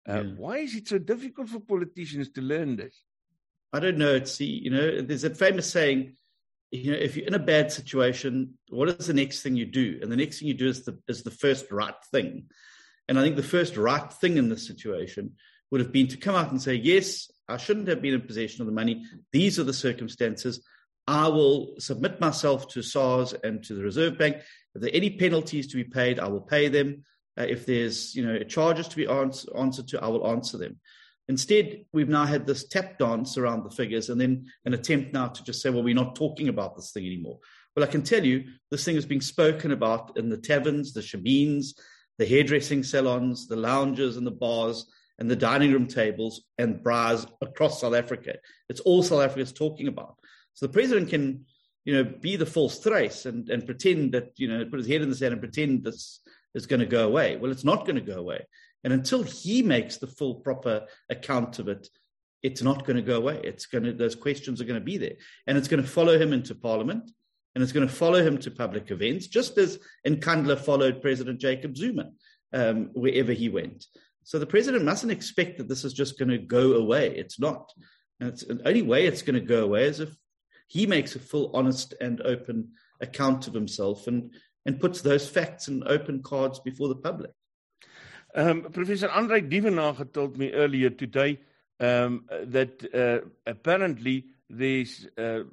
Uh, 0.09 0.23
yeah. 0.23 0.33
Why 0.37 0.59
is 0.59 0.75
it 0.75 0.89
so 0.89 0.99
difficult 0.99 1.49
for 1.49 1.61
politicians 1.61 2.31
to 2.31 2.41
learn 2.41 2.77
this? 2.77 3.03
I 3.73 3.81
don't 3.81 3.99
know. 3.99 4.15
It's 4.15 4.41
you 4.41 4.71
know, 4.71 5.03
there's 5.03 5.25
a 5.25 5.35
famous 5.35 5.71
saying, 5.71 6.15
you 6.71 6.93
know, 6.93 6.99
if 6.99 7.17
you're 7.17 7.27
in 7.27 7.35
a 7.35 7.41
bad 7.41 7.73
situation, 7.73 8.55
what 8.71 8.89
is 8.89 9.09
the 9.09 9.15
next 9.15 9.43
thing 9.43 9.57
you 9.57 9.67
do? 9.67 9.99
And 10.01 10.11
the 10.11 10.17
next 10.17 10.39
thing 10.39 10.49
you 10.49 10.55
do 10.55 10.69
is 10.69 10.85
the 10.85 10.99
is 11.09 11.25
the 11.25 11.31
first 11.33 11.71
right 11.73 11.95
thing. 12.13 12.47
And 13.09 13.19
I 13.19 13.23
think 13.23 13.37
the 13.37 13.43
first 13.43 13.77
right 13.77 14.13
thing 14.13 14.37
in 14.37 14.49
this 14.49 14.67
situation 14.67 15.33
would 15.71 15.81
have 15.81 15.93
been 15.93 16.09
to 16.09 16.17
come 16.17 16.35
out 16.35 16.51
and 16.51 16.63
say, 16.63 16.75
yes, 16.75 17.31
I 17.49 17.57
shouldn't 17.57 17.89
have 17.89 18.03
been 18.03 18.15
in 18.15 18.23
possession 18.23 18.63
of 18.63 18.67
the 18.67 18.73
money. 18.73 19.05
These 19.33 19.59
are 19.59 19.65
the 19.65 19.73
circumstances. 19.73 20.65
I 21.07 21.29
will 21.29 21.75
submit 21.79 22.21
myself 22.21 22.69
to 22.69 22.83
SARS 22.83 23.35
and 23.45 23.63
to 23.65 23.75
the 23.75 23.83
Reserve 23.83 24.19
Bank. 24.19 24.37
If 24.75 24.81
there 24.83 24.91
are 24.91 24.95
any 24.97 25.11
penalties 25.11 25.69
to 25.69 25.77
be 25.77 25.85
paid, 25.85 26.19
I 26.19 26.29
will 26.29 26.41
pay 26.41 26.69
them. 26.69 27.05
Uh, 27.39 27.43
if 27.43 27.67
there's 27.67 28.15
you 28.15 28.27
know 28.27 28.39
charges 28.45 28.89
to 28.89 28.97
be 28.97 29.07
ans- 29.07 29.47
answered 29.57 29.89
to, 29.89 30.03
I 30.03 30.09
will 30.09 30.27
answer 30.27 30.59
them. 30.59 30.81
Instead, 31.29 31.85
we've 31.93 32.09
now 32.09 32.25
had 32.25 32.47
this 32.47 32.69
tap 32.69 32.99
dance 32.99 33.37
around 33.37 33.65
the 33.65 33.75
figures 33.75 34.11
and 34.11 34.21
then 34.21 34.47
an 34.65 34.75
attempt 34.75 35.13
now 35.13 35.27
to 35.27 35.43
just 35.43 35.61
say, 35.61 35.71
well, 35.71 35.83
we're 35.83 35.95
not 35.95 36.15
talking 36.15 36.49
about 36.49 36.77
this 36.77 36.93
thing 36.93 37.05
anymore. 37.05 37.39
Well, 37.75 37.85
I 37.85 37.91
can 37.91 38.03
tell 38.03 38.25
you 38.25 38.45
this 38.71 38.85
thing 38.85 38.97
is 38.97 39.07
being 39.07 39.21
spoken 39.21 39.73
about 39.73 40.17
in 40.17 40.29
the 40.29 40.37
taverns, 40.37 40.93
the 40.93 41.01
shebeens, 41.01 41.75
the 42.19 42.27
hairdressing 42.27 42.85
salons, 42.85 43.49
the 43.49 43.57
lounges 43.57 44.17
and 44.17 44.27
the 44.27 44.31
bars 44.31 44.87
and 45.19 45.31
the 45.31 45.37
dining 45.37 45.73
room 45.73 45.87
tables 45.87 46.45
and 46.59 46.83
bars 46.83 47.27
across 47.41 47.81
South 47.81 47.95
Africa. 47.95 48.37
It's 48.69 48.81
all 48.81 49.03
South 49.03 49.23
Africa's 49.23 49.53
talking 49.53 49.89
about. 49.89 50.19
So 50.57 50.67
the 50.67 50.73
president 50.73 51.11
can, 51.11 51.45
you 51.85 51.93
know, 51.93 52.03
be 52.03 52.37
the 52.37 52.47
volstruis 52.47 53.27
and, 53.27 53.49
and 53.51 53.67
pretend 53.67 54.13
that, 54.13 54.33
you 54.37 54.49
know, 54.49 54.65
put 54.65 54.79
his 54.79 54.89
head 54.89 55.03
in 55.03 55.11
the 55.11 55.15
sand 55.15 55.33
and 55.33 55.41
pretend 55.41 55.85
this 55.85 56.21
is 56.55 56.67
going 56.67 56.81
to 56.81 56.87
go 56.87 57.07
away. 57.07 57.37
Well, 57.37 57.53
it's 57.53 57.63
not 57.63 57.85
going 57.85 57.97
to 57.97 58.01
go 58.01 58.19
away. 58.19 58.47
And 58.83 58.91
until 58.91 59.23
he 59.23 59.63
makes 59.63 59.99
the 59.99 60.07
full 60.07 60.37
proper 60.37 60.87
account 61.11 61.59
of 61.59 61.69
it, 61.69 61.91
it's 62.43 62.63
not 62.63 62.87
going 62.87 62.97
to 62.97 63.03
go 63.03 63.19
away. 63.19 63.39
It's 63.45 63.67
going 63.67 63.85
to, 63.85 63.93
those 63.93 64.15
questions 64.15 64.59
are 64.59 64.65
going 64.65 64.81
to 64.81 64.85
be 64.85 64.97
there. 64.97 65.17
And 65.47 65.59
it's 65.59 65.69
going 65.69 65.83
to 65.83 65.89
follow 65.89 66.19
him 66.19 66.33
into 66.33 66.55
parliament 66.55 67.11
and 67.55 67.63
it's 67.63 67.73
going 67.73 67.87
to 67.87 67.93
follow 67.93 68.23
him 68.23 68.39
to 68.39 68.51
public 68.51 68.91
events, 68.91 69.27
just 69.27 69.59
as 69.59 69.79
Nkandla 70.07 70.59
followed 70.59 71.03
President 71.03 71.39
Jacob 71.39 71.77
Zuma 71.77 72.11
um, 72.55 72.91
wherever 72.95 73.33
he 73.33 73.51
went. 73.51 73.85
So 74.25 74.39
the 74.39 74.47
president 74.47 74.85
mustn't 74.85 75.13
expect 75.13 75.59
that 75.59 75.69
this 75.69 75.85
is 75.85 75.93
just 75.93 76.19
going 76.19 76.31
to 76.31 76.39
go 76.39 76.73
away. 76.73 77.15
It's 77.15 77.39
not. 77.39 77.71
And 78.21 78.31
it's, 78.31 78.45
the 78.45 78.67
only 78.67 78.83
way 78.83 79.07
it's 79.07 79.23
going 79.23 79.39
to 79.39 79.47
go 79.47 79.63
away 79.65 79.85
is 79.85 80.01
if 80.01 80.17
he 80.67 80.87
makes 80.87 81.15
a 81.15 81.19
full, 81.19 81.51
honest, 81.55 81.95
and 82.01 82.21
open 82.23 82.73
account 83.01 83.47
of 83.47 83.55
himself 83.55 84.07
and, 84.07 84.33
and 84.65 84.81
puts 84.81 85.03
those 85.03 85.29
facts 85.29 85.69
and 85.69 85.85
open 85.85 86.23
cards 86.23 86.59
before 86.61 86.89
the 86.89 86.97
public. 86.97 87.31
Um, 88.35 88.63
Professor 88.73 89.09
Andre 89.09 89.41
Duvenhage 89.41 90.13
told 90.13 90.37
me 90.37 90.53
earlier 90.53 90.91
today 90.91 91.41
um, 91.81 92.25
that 92.45 92.85
uh, 92.95 93.27
apparently 93.47 94.27
there's 94.51 95.07
uh, 95.17 95.45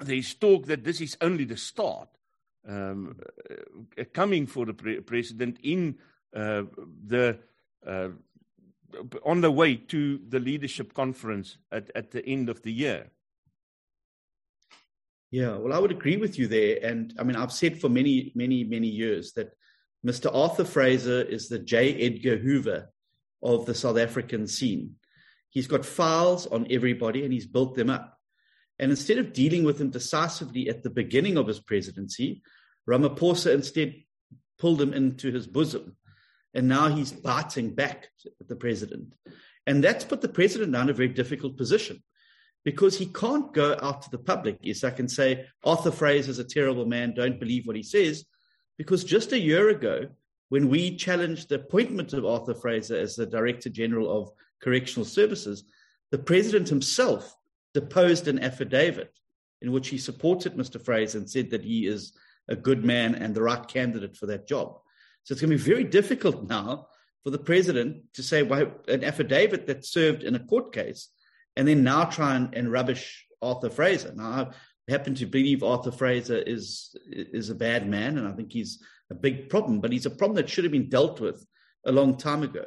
there's 0.00 0.34
talk 0.34 0.66
that 0.66 0.84
this 0.84 1.00
is 1.00 1.16
only 1.20 1.44
the 1.44 1.56
start. 1.56 2.08
Um, 2.66 3.20
uh, 3.98 4.04
coming 4.12 4.46
for 4.46 4.66
the 4.66 4.74
pre- 4.74 5.00
president 5.00 5.58
in 5.62 5.96
uh, 6.34 6.64
the 7.06 7.38
uh, 7.86 8.08
on 9.24 9.40
the 9.40 9.50
way 9.50 9.76
to 9.76 10.20
the 10.28 10.40
leadership 10.40 10.94
conference 10.94 11.58
at, 11.70 11.90
at 11.94 12.10
the 12.10 12.24
end 12.26 12.48
of 12.48 12.62
the 12.62 12.72
year. 12.72 13.10
Yeah, 15.30 15.56
well, 15.56 15.74
I 15.74 15.78
would 15.78 15.90
agree 15.90 16.16
with 16.16 16.38
you 16.38 16.46
there. 16.46 16.78
And 16.82 17.14
I 17.18 17.22
mean, 17.22 17.36
I've 17.36 17.52
said 17.52 17.80
for 17.80 17.88
many, 17.88 18.32
many, 18.34 18.64
many 18.64 18.88
years 18.88 19.32
that 19.34 19.50
Mr. 20.06 20.34
Arthur 20.34 20.64
Fraser 20.64 21.20
is 21.22 21.48
the 21.48 21.58
J. 21.58 21.94
Edgar 21.94 22.38
Hoover 22.38 22.90
of 23.42 23.66
the 23.66 23.74
South 23.74 23.98
African 23.98 24.46
scene. 24.46 24.94
He's 25.50 25.66
got 25.66 25.84
files 25.84 26.46
on 26.46 26.66
everybody 26.70 27.24
and 27.24 27.32
he's 27.32 27.46
built 27.46 27.74
them 27.74 27.90
up. 27.90 28.18
And 28.78 28.90
instead 28.90 29.18
of 29.18 29.32
dealing 29.32 29.64
with 29.64 29.80
him 29.80 29.90
decisively 29.90 30.68
at 30.68 30.82
the 30.82 30.90
beginning 30.90 31.36
of 31.36 31.46
his 31.46 31.60
presidency, 31.60 32.42
Ramaphosa 32.88 33.52
instead 33.52 33.94
pulled 34.58 34.80
him 34.80 34.94
into 34.94 35.32
his 35.32 35.46
bosom. 35.46 35.96
And 36.54 36.68
now 36.68 36.88
he's 36.88 37.12
biting 37.12 37.74
back 37.74 38.08
at 38.40 38.48
the 38.48 38.56
president. 38.56 39.14
And 39.66 39.84
that's 39.84 40.04
put 40.04 40.22
the 40.22 40.28
president 40.28 40.74
in 40.74 40.88
a 40.88 40.92
very 40.94 41.08
difficult 41.08 41.58
position 41.58 42.02
because 42.68 42.98
he 42.98 43.06
can't 43.06 43.54
go 43.54 43.78
out 43.80 44.02
to 44.02 44.10
the 44.10 44.18
public. 44.18 44.58
Yes, 44.60 44.84
I 44.84 44.90
can 44.90 45.08
say 45.08 45.46
Arthur 45.64 45.90
Fraser 45.90 46.30
is 46.30 46.38
a 46.38 46.44
terrible 46.44 46.84
man, 46.84 47.14
don't 47.14 47.40
believe 47.40 47.66
what 47.66 47.76
he 47.76 47.82
says. 47.82 48.26
Because 48.76 49.04
just 49.04 49.32
a 49.32 49.38
year 49.38 49.70
ago, 49.70 50.08
when 50.50 50.68
we 50.68 50.94
challenged 50.94 51.48
the 51.48 51.54
appointment 51.54 52.12
of 52.12 52.26
Arthur 52.26 52.52
Fraser 52.52 52.98
as 52.98 53.16
the 53.16 53.24
Director 53.24 53.70
General 53.70 54.14
of 54.14 54.32
Correctional 54.60 55.06
Services, 55.06 55.64
the 56.10 56.18
president 56.18 56.68
himself 56.68 57.34
deposed 57.72 58.28
an 58.28 58.44
affidavit 58.44 59.18
in 59.62 59.72
which 59.72 59.88
he 59.88 59.96
supported 59.96 60.54
Mr. 60.54 60.78
Fraser 60.78 61.16
and 61.16 61.30
said 61.30 61.48
that 61.48 61.64
he 61.64 61.86
is 61.86 62.12
a 62.48 62.54
good 62.54 62.84
man 62.84 63.14
and 63.14 63.34
the 63.34 63.40
right 63.40 63.66
candidate 63.66 64.14
for 64.14 64.26
that 64.26 64.46
job. 64.46 64.78
So 65.22 65.32
it's 65.32 65.40
going 65.40 65.52
to 65.52 65.56
be 65.56 65.70
very 65.72 65.84
difficult 65.84 66.46
now 66.50 66.88
for 67.24 67.30
the 67.30 67.38
president 67.38 68.12
to 68.12 68.22
say 68.22 68.42
well, 68.42 68.70
an 68.88 69.04
affidavit 69.04 69.66
that 69.68 69.86
served 69.86 70.22
in 70.22 70.34
a 70.34 70.44
court 70.44 70.74
case 70.74 71.08
and 71.58 71.66
then 71.66 71.82
now 71.82 72.04
try 72.04 72.36
and, 72.36 72.54
and 72.54 72.72
rubbish 72.72 73.26
Arthur 73.42 73.68
Fraser. 73.68 74.12
Now, 74.14 74.30
I 74.30 74.46
happen 74.90 75.14
to 75.16 75.26
believe 75.26 75.62
Arthur 75.62 75.90
Fraser 75.90 76.38
is 76.38 76.96
is 77.10 77.50
a 77.50 77.54
bad 77.54 77.86
man, 77.88 78.16
and 78.16 78.26
I 78.26 78.32
think 78.32 78.52
he's 78.52 78.82
a 79.10 79.14
big 79.14 79.50
problem. 79.50 79.80
But 79.80 79.92
he's 79.92 80.06
a 80.06 80.10
problem 80.10 80.36
that 80.36 80.48
should 80.48 80.64
have 80.64 80.72
been 80.72 80.88
dealt 80.88 81.20
with 81.20 81.44
a 81.84 81.92
long 81.92 82.16
time 82.16 82.42
ago. 82.42 82.64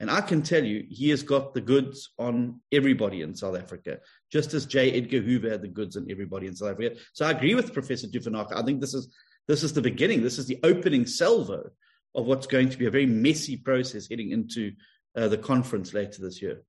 And 0.00 0.10
I 0.10 0.20
can 0.20 0.42
tell 0.42 0.62
you, 0.62 0.84
he 0.90 1.08
has 1.10 1.22
got 1.22 1.54
the 1.54 1.60
goods 1.60 2.10
on 2.18 2.60
everybody 2.70 3.22
in 3.22 3.34
South 3.34 3.56
Africa, 3.56 4.00
just 4.30 4.52
as 4.52 4.66
J. 4.66 4.92
Edgar 4.92 5.20
Hoover 5.20 5.50
had 5.50 5.62
the 5.62 5.68
goods 5.68 5.96
on 5.96 6.06
everybody 6.10 6.46
in 6.46 6.56
South 6.56 6.72
Africa. 6.72 6.96
So 7.12 7.24
I 7.24 7.30
agree 7.30 7.54
with 7.54 7.72
Professor 7.72 8.08
Duvenhage. 8.08 8.52
I 8.54 8.62
think 8.62 8.80
this 8.80 8.94
is 8.94 9.08
this 9.48 9.62
is 9.62 9.72
the 9.72 9.82
beginning. 9.82 10.22
This 10.22 10.38
is 10.38 10.46
the 10.46 10.60
opening 10.62 11.06
salvo 11.06 11.70
of 12.14 12.26
what's 12.26 12.46
going 12.46 12.68
to 12.68 12.78
be 12.78 12.86
a 12.86 12.90
very 12.90 13.06
messy 13.06 13.56
process 13.56 14.08
heading 14.08 14.30
into 14.30 14.72
uh, 15.16 15.28
the 15.28 15.38
conference 15.38 15.94
later 15.94 16.20
this 16.20 16.42
year. 16.42 16.62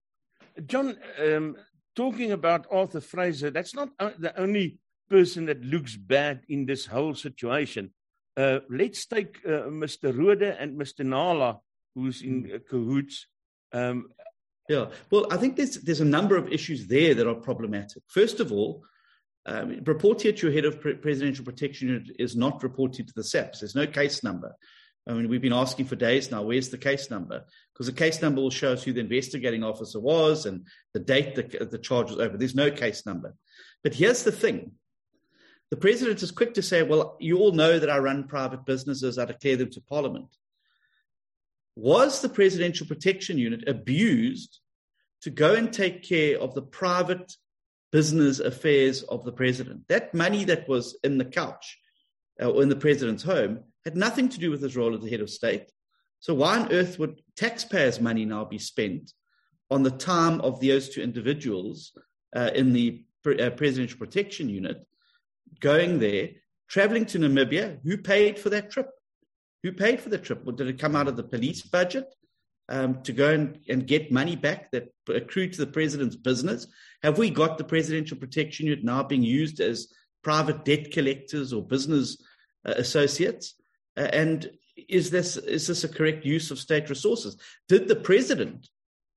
John, 0.66 0.98
um, 1.20 1.56
talking 1.96 2.32
about 2.32 2.68
Arthur 2.72 3.02
Fraser, 3.02 3.50
that's 3.50 3.76
not 3.76 3.90
the 3.98 4.34
only 4.38 4.80
person 5.10 5.46
that 5.46 5.64
looks 5.64 5.96
bad 5.96 6.42
in 6.50 6.66
this 6.66 6.86
whole 6.86 7.16
situation. 7.16 7.92
Uh, 8.38 8.60
let's 8.70 9.06
take 9.06 9.40
uh, 9.46 9.70
Mr. 9.70 10.14
Rhoode 10.14 10.56
and 10.60 10.80
Mr. 10.80 11.06
Nala, 11.06 11.60
who's 11.94 12.22
in 12.22 12.52
uh, 12.54 12.60
cahoots. 12.70 13.28
Um, 13.72 14.08
yeah, 14.68 14.88
well, 15.12 15.28
I 15.32 15.38
think 15.38 15.56
there's 15.56 15.76
there's 15.76 16.02
a 16.02 16.06
number 16.06 16.36
of 16.36 16.52
issues 16.52 16.88
there 16.88 17.14
that 17.14 17.28
are 17.28 17.36
problematic. 17.36 18.04
First 18.08 18.40
of 18.40 18.52
all, 18.52 18.84
um, 19.46 19.82
report 19.86 20.22
here 20.22 20.32
to 20.32 20.48
your 20.48 20.54
head 20.54 20.66
of 20.66 20.82
pre- 20.82 20.96
presidential 20.96 21.46
protection 21.46 21.90
unit 21.90 22.16
is 22.18 22.36
not 22.36 22.64
reported 22.64 23.08
to 23.08 23.14
the 23.16 23.24
SAPS. 23.24 23.60
There's 23.60 23.76
no 23.76 23.86
case 23.86 24.24
number. 24.24 24.56
I 25.08 25.14
mean, 25.14 25.30
we've 25.30 25.42
been 25.42 25.54
asking 25.54 25.86
for 25.86 25.96
days 25.96 26.32
now, 26.32 26.42
where's 26.42 26.70
the 26.70 26.80
case 26.80 27.12
number? 27.12 27.46
Because 27.74 27.86
the 27.86 27.94
case 27.94 28.22
number 28.22 28.42
will 28.42 28.50
show 28.50 28.74
us 28.74 28.84
who 28.84 28.92
the 28.92 29.02
investigating 29.02 29.64
officer 29.64 30.00
was 30.00 30.48
and 30.48 30.66
the 30.94 31.00
date 31.00 31.36
the, 31.36 31.66
the 31.66 31.78
charge 31.78 32.10
was 32.10 32.20
over. 32.20 32.38
There's 32.38 32.56
no 32.56 32.72
case 32.72 33.06
number. 33.06 33.36
But 33.84 33.94
here's 33.94 34.24
the 34.24 34.32
thing 34.32 34.72
the 35.72 35.78
president 35.78 36.22
is 36.22 36.32
quick 36.32 36.54
to 36.56 36.62
say, 36.62 36.84
well, 36.84 37.18
you 37.20 37.38
all 37.38 37.52
know 37.52 37.78
that 37.78 37.90
I 37.90 37.98
run 37.98 38.28
private 38.28 38.66
businesses, 38.66 39.18
I 39.18 39.26
declare 39.26 39.58
them 39.58 39.72
to 39.72 39.82
parliament. 39.82 40.36
Was 41.76 42.22
the 42.22 42.30
Presidential 42.30 42.88
Protection 42.88 43.38
Unit 43.38 43.68
abused 43.68 44.60
to 45.22 45.30
go 45.30 45.56
and 45.56 45.74
take 45.74 46.04
care 46.04 46.40
of 46.40 46.54
the 46.54 46.62
private 46.62 47.34
business 47.92 48.40
affairs 48.40 49.04
of 49.04 49.26
the 49.26 49.32
president? 49.32 49.88
That 49.90 50.14
money 50.14 50.46
that 50.46 50.70
was 50.70 50.98
in 51.04 51.18
the 51.18 51.26
couch 51.26 51.78
uh, 52.42 52.50
or 52.50 52.64
in 52.64 52.70
the 52.70 52.76
president's 52.76 53.24
home 53.24 53.64
had 53.86 53.96
nothing 53.96 54.28
to 54.30 54.40
do 54.40 54.50
with 54.52 54.62
his 54.62 54.76
role 54.76 54.96
as 54.96 55.02
the 55.02 55.10
head 55.10 55.22
of 55.22 55.30
state. 55.30 55.72
So 56.20 56.34
why 56.34 56.58
on 56.58 56.74
earth 56.74 56.98
would 56.98 57.22
taxpayers' 57.36 58.02
money 58.02 58.26
now 58.26 58.46
be 58.46 58.58
spent 58.58 59.14
on 59.70 59.84
the 59.84 59.92
time 59.92 60.42
of 60.42 60.60
those 60.60 60.90
two 60.90 61.02
individuals 61.02 61.92
uh, 62.36 62.50
in 62.56 62.74
the 62.74 63.04
uh, 63.26 63.52
Presidential 63.52 64.00
Protection 64.00 64.50
Unit 64.50 64.86
going 65.60 66.00
there, 66.00 66.30
traveling 66.68 67.06
to 67.06 67.20
Namibia, 67.20 67.80
who 67.84 67.98
paid 67.98 68.40
for 68.40 68.50
that 68.50 68.72
trip? 68.72 68.90
Who 69.64 69.72
paid 69.72 70.02
for 70.02 70.10
the 70.10 70.18
trip? 70.18 70.44
Well, 70.44 70.56
did 70.56 70.68
it 70.68 70.80
come 70.80 70.96
out 70.96 71.08
of 71.08 71.16
the 71.16 71.24
police 71.24 71.62
budget 71.62 72.14
um, 72.70 73.02
to 73.04 73.12
go 73.12 73.32
and, 73.32 73.60
and 73.70 73.88
get 73.88 74.12
money 74.12 74.36
back 74.36 74.72
that 74.72 74.94
accrued 75.08 75.54
to 75.54 75.66
the 75.66 75.72
president's 75.72 76.16
business? 76.16 76.68
Have 77.04 77.18
we 77.18 77.30
got 77.30 77.58
the 77.58 77.64
Presidential 77.64 78.18
Protection 78.18 78.68
Unit 78.68 78.84
now 78.84 79.04
being 79.04 79.24
used 79.24 79.60
as 79.60 79.88
private 80.24 80.66
debt 80.66 80.92
collectors 80.92 81.54
or 81.54 81.64
business 81.64 82.22
uh, 82.68 82.74
associates? 82.78 83.56
Uh, 83.98 84.10
and 84.12 84.50
is 84.90 85.10
this 85.10 85.38
is 85.38 85.68
this 85.68 85.84
a 85.84 85.90
correct 85.90 86.26
use 86.26 86.52
of 86.52 86.60
state 86.60 86.90
resources? 86.90 87.38
Did 87.68 87.88
the 87.88 87.96
president 87.96 88.70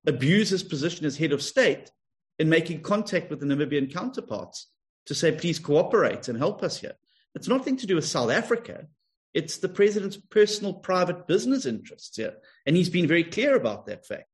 abuse 0.07 0.49
his 0.49 0.63
position 0.63 1.05
as 1.05 1.17
head 1.17 1.31
of 1.31 1.41
state 1.41 1.91
in 2.37 2.49
making 2.49 2.81
contact 2.81 3.29
with 3.29 3.39
the 3.39 3.45
Namibian 3.45 3.93
counterparts 3.93 4.67
to 5.05 5.15
say, 5.15 5.31
please 5.31 5.59
cooperate 5.59 6.27
and 6.27 6.37
help 6.37 6.63
us 6.63 6.79
here. 6.79 6.93
It's 7.35 7.47
nothing 7.47 7.77
to 7.77 7.87
do 7.87 7.95
with 7.95 8.05
South 8.05 8.31
Africa. 8.31 8.87
It's 9.33 9.57
the 9.57 9.69
president's 9.69 10.17
personal 10.17 10.73
private 10.73 11.27
business 11.27 11.65
interests 11.65 12.15
here. 12.15 12.35
And 12.65 12.75
he's 12.75 12.89
been 12.89 13.07
very 13.07 13.23
clear 13.23 13.55
about 13.55 13.85
that 13.85 14.05
fact. 14.05 14.25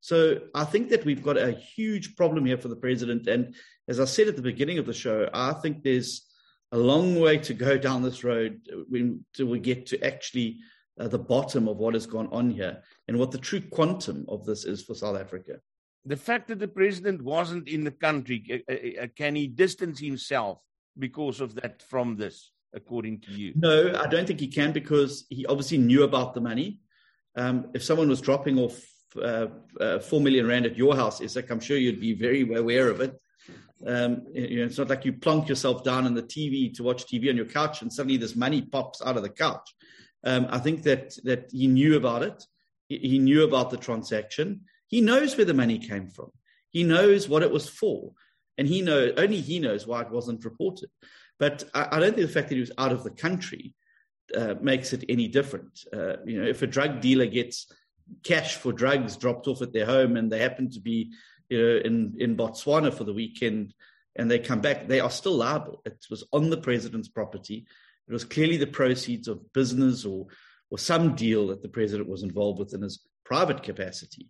So 0.00 0.40
I 0.54 0.64
think 0.64 0.88
that 0.90 1.04
we've 1.04 1.22
got 1.22 1.36
a 1.36 1.52
huge 1.52 2.16
problem 2.16 2.46
here 2.46 2.56
for 2.56 2.68
the 2.68 2.76
president. 2.76 3.26
And 3.26 3.54
as 3.86 4.00
I 4.00 4.06
said 4.06 4.28
at 4.28 4.36
the 4.36 4.42
beginning 4.42 4.78
of 4.78 4.86
the 4.86 4.94
show, 4.94 5.28
I 5.32 5.52
think 5.52 5.82
there's 5.82 6.26
a 6.72 6.78
long 6.78 7.18
way 7.18 7.38
to 7.38 7.54
go 7.54 7.76
down 7.76 8.02
this 8.02 8.22
road 8.24 8.60
until 8.92 9.46
we 9.46 9.58
get 9.58 9.86
to 9.86 10.04
actually 10.04 10.58
uh, 10.98 11.08
the 11.08 11.18
bottom 11.18 11.68
of 11.68 11.78
what 11.78 11.94
has 11.94 12.06
gone 12.06 12.28
on 12.30 12.50
here 12.50 12.82
and 13.08 13.18
what 13.18 13.30
the 13.30 13.38
true 13.38 13.60
quantum 13.60 14.24
of 14.28 14.44
this 14.44 14.64
is 14.64 14.82
for 14.82 14.94
South 14.94 15.16
Africa 15.16 15.60
the 16.04 16.16
fact 16.16 16.48
that 16.48 16.58
the 16.58 16.68
president 16.68 17.22
wasn't 17.22 17.68
in 17.68 17.84
the 17.84 17.90
country, 17.90 18.64
uh, 18.68 19.02
uh, 19.02 19.06
can 19.16 19.34
he 19.34 19.46
distance 19.46 20.00
himself 20.00 20.58
because 20.98 21.40
of 21.40 21.54
that 21.56 21.82
from 21.82 22.16
this, 22.16 22.52
according 22.74 23.20
to 23.20 23.32
you? 23.32 23.52
No, 23.54 23.94
I 23.98 24.06
don't 24.06 24.26
think 24.26 24.40
he 24.40 24.48
can 24.48 24.72
because 24.72 25.26
he 25.28 25.46
obviously 25.46 25.78
knew 25.78 26.04
about 26.04 26.34
the 26.34 26.40
money. 26.40 26.80
Um, 27.36 27.70
if 27.74 27.84
someone 27.84 28.08
was 28.08 28.20
dropping 28.20 28.58
off 28.58 28.82
uh, 29.20 29.48
uh, 29.78 29.98
four 29.98 30.20
million 30.20 30.46
rand 30.46 30.66
at 30.66 30.76
your 30.76 30.96
house, 30.96 31.20
Isak, 31.20 31.50
I'm 31.50 31.60
sure 31.60 31.76
you'd 31.76 32.00
be 32.00 32.14
very 32.14 32.42
aware 32.42 32.88
of 32.88 33.00
it. 33.00 33.20
Um, 33.86 34.26
you 34.34 34.60
know, 34.60 34.66
it's 34.66 34.78
not 34.78 34.90
like 34.90 35.04
you 35.04 35.12
plonk 35.12 35.48
yourself 35.48 35.82
down 35.84 36.06
on 36.06 36.14
the 36.14 36.22
TV 36.22 36.74
to 36.74 36.82
watch 36.82 37.06
TV 37.06 37.30
on 37.30 37.36
your 37.36 37.46
couch 37.46 37.82
and 37.82 37.92
suddenly 37.92 38.18
this 38.18 38.36
money 38.36 38.62
pops 38.62 39.00
out 39.02 39.16
of 39.16 39.22
the 39.22 39.30
couch. 39.30 39.74
Um, 40.24 40.48
I 40.50 40.58
think 40.58 40.82
that 40.82 41.16
that 41.24 41.50
he 41.50 41.66
knew 41.66 41.96
about 41.96 42.22
it. 42.22 42.44
He, 42.88 43.18
knew 43.18 43.44
about 43.44 43.70
the 43.70 43.76
transaction. 43.76 44.62
He 44.88 45.00
knows 45.00 45.36
where 45.36 45.44
the 45.44 45.54
money 45.54 45.78
came 45.78 46.08
from. 46.08 46.30
He 46.70 46.82
knows 46.82 47.28
what 47.28 47.44
it 47.44 47.50
was 47.50 47.68
for, 47.68 48.12
and 48.58 48.66
he 48.66 48.82
knows 48.82 49.14
only 49.16 49.40
he 49.40 49.60
knows 49.60 49.86
why 49.86 50.02
it 50.02 50.10
wasn't 50.10 50.44
reported. 50.44 50.90
But 51.38 51.64
I, 51.72 51.88
I 51.92 52.00
don't 52.00 52.14
think 52.14 52.26
the 52.26 52.32
fact 52.32 52.48
that 52.48 52.56
he 52.56 52.60
was 52.60 52.72
out 52.76 52.92
of 52.92 53.04
the 53.04 53.10
country 53.10 53.74
uh, 54.36 54.54
makes 54.60 54.92
it 54.92 55.04
any 55.08 55.28
different. 55.28 55.80
Uh, 55.92 56.16
you 56.26 56.42
know, 56.42 56.48
if 56.48 56.62
a 56.62 56.66
drug 56.66 57.00
dealer 57.00 57.26
gets 57.26 57.72
cash 58.24 58.56
for 58.56 58.72
drugs 58.72 59.16
dropped 59.16 59.46
off 59.46 59.62
at 59.62 59.72
their 59.72 59.86
home 59.86 60.16
and 60.16 60.30
they 60.30 60.40
happen 60.40 60.70
to 60.70 60.80
be 60.80 61.12
you 61.50 61.58
know, 61.58 61.80
in, 61.84 62.14
in 62.18 62.36
Botswana 62.36 62.92
for 62.92 63.04
the 63.04 63.12
weekend 63.12 63.74
and 64.16 64.30
they 64.30 64.38
come 64.38 64.60
back, 64.60 64.86
they 64.86 65.00
are 65.00 65.10
still 65.10 65.36
liable. 65.36 65.82
It 65.84 66.04
was 66.10 66.24
on 66.32 66.50
the 66.50 66.56
president's 66.56 67.08
property. 67.08 67.66
It 68.08 68.12
was 68.12 68.24
clearly 68.24 68.56
the 68.56 68.66
proceeds 68.66 69.28
of 69.28 69.52
business 69.52 70.04
or, 70.04 70.26
or 70.70 70.78
some 70.78 71.14
deal 71.14 71.48
that 71.48 71.62
the 71.62 71.68
president 71.68 72.08
was 72.08 72.22
involved 72.22 72.58
with 72.58 72.74
in 72.74 72.82
his 72.82 73.00
private 73.24 73.62
capacity. 73.62 74.28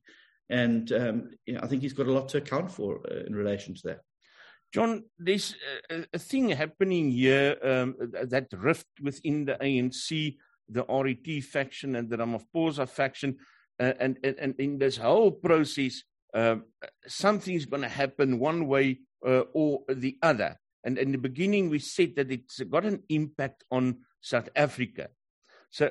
And 0.49 0.91
um, 0.93 1.31
you 1.47 1.55
know, 1.55 1.61
I 1.63 1.67
think 1.67 1.83
he's 1.83 1.93
got 1.93 2.09
a 2.09 2.13
lot 2.13 2.29
to 2.31 2.39
account 2.39 2.71
for 2.73 3.01
uh, 3.11 3.25
in 3.27 3.35
relation 3.35 3.75
to 3.75 3.81
that. 3.85 4.01
John, 4.73 5.05
there's 5.19 5.55
a, 5.91 6.05
a 6.13 6.19
thing 6.19 6.51
happening 6.51 7.11
here 7.11 7.57
um, 7.63 7.97
that 7.99 8.49
rift 8.53 8.87
within 9.03 9.45
the 9.45 9.55
ANC, 9.55 10.37
the 10.69 10.85
RET 10.89 11.43
faction, 11.45 11.97
and 11.97 12.09
the 12.09 12.19
Ramaphosa 12.19 12.89
faction. 12.89 13.39
Uh, 13.81 13.95
and, 13.99 14.19
and, 14.23 14.37
and 14.39 14.55
in 14.59 14.79
this 14.79 14.97
whole 14.97 15.33
process, 15.33 16.03
um, 16.35 16.65
something's 17.07 17.67
going 17.67 17.83
to 17.83 17.89
happen 17.89 18.39
one 18.39 18.67
way 18.67 19.01
uh, 19.27 19.45
or 19.53 19.83
the 19.89 20.19
other. 20.23 20.57
And 20.85 20.99
in 20.99 21.13
the 21.13 21.19
beginning, 21.19 21.69
we 21.69 21.79
said 21.79 22.17
that 22.17 22.31
it's 22.31 22.61
got 22.61 22.85
an 22.85 23.03
impact 23.09 23.65
on 23.71 23.99
South 24.21 24.49
Africa. 24.57 25.09
So 25.71 25.91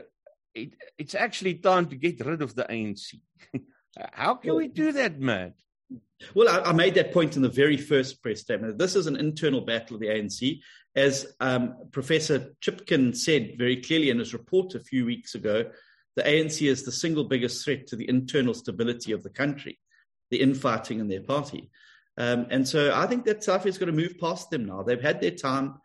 it, 0.54 0.74
it's 0.98 1.16
actually 1.16 1.56
time 1.56 1.88
to 1.88 1.96
get 1.96 2.26
rid 2.26 2.42
of 2.42 2.56
the 2.56 2.64
ANC. 2.64 3.20
How 4.14 4.36
can 4.36 4.56
we 4.56 4.68
do 4.68 4.92
that, 4.94 5.20
Matt? 5.20 5.54
Well, 6.34 6.50
I, 6.50 6.70
I, 6.70 6.74
made 6.74 6.96
that 6.96 7.14
point 7.14 7.36
in 7.36 7.42
the 7.42 7.50
very 7.50 7.78
first 7.78 8.22
press 8.22 8.42
statement. 8.42 8.78
This 8.78 8.96
is 8.96 9.08
an 9.08 9.16
internal 9.16 9.62
battle 9.62 9.96
of 9.96 10.02
the 10.02 10.08
ANC. 10.08 10.60
As 10.96 11.34
um, 11.40 11.76
Professor 11.92 12.54
Chipkin 12.62 13.16
said 13.16 13.56
very 13.58 13.78
clearly 13.78 14.10
in 14.10 14.20
his 14.20 14.34
report 14.34 14.76
a 14.76 14.80
few 14.80 15.06
weeks 15.06 15.36
ago, 15.36 15.72
the 16.16 16.24
ANC 16.24 16.68
is 16.70 16.84
the 16.84 16.92
single 16.92 17.24
biggest 17.24 17.64
threat 17.64 17.88
to 17.88 17.96
the 17.96 18.10
internal 18.10 18.54
stability 18.54 19.12
of 19.12 19.24
the 19.24 19.30
country, 19.30 19.80
the 20.32 20.42
infighting 20.42 21.00
in 21.00 21.08
their 21.08 21.22
party. 21.22 21.70
Um, 22.18 22.48
and 22.50 22.68
so 22.68 22.94
I 22.94 23.08
think 23.08 23.26
that 23.26 23.44
South 23.44 23.58
Africa's 23.58 23.78
got 23.78 23.86
to 23.86 23.92
move 23.94 24.20
past 24.20 24.50
them 24.50 24.66
now. 24.66 24.84
They've 24.84 25.02
had 25.02 25.22
their 25.22 25.32
time. 25.32 25.76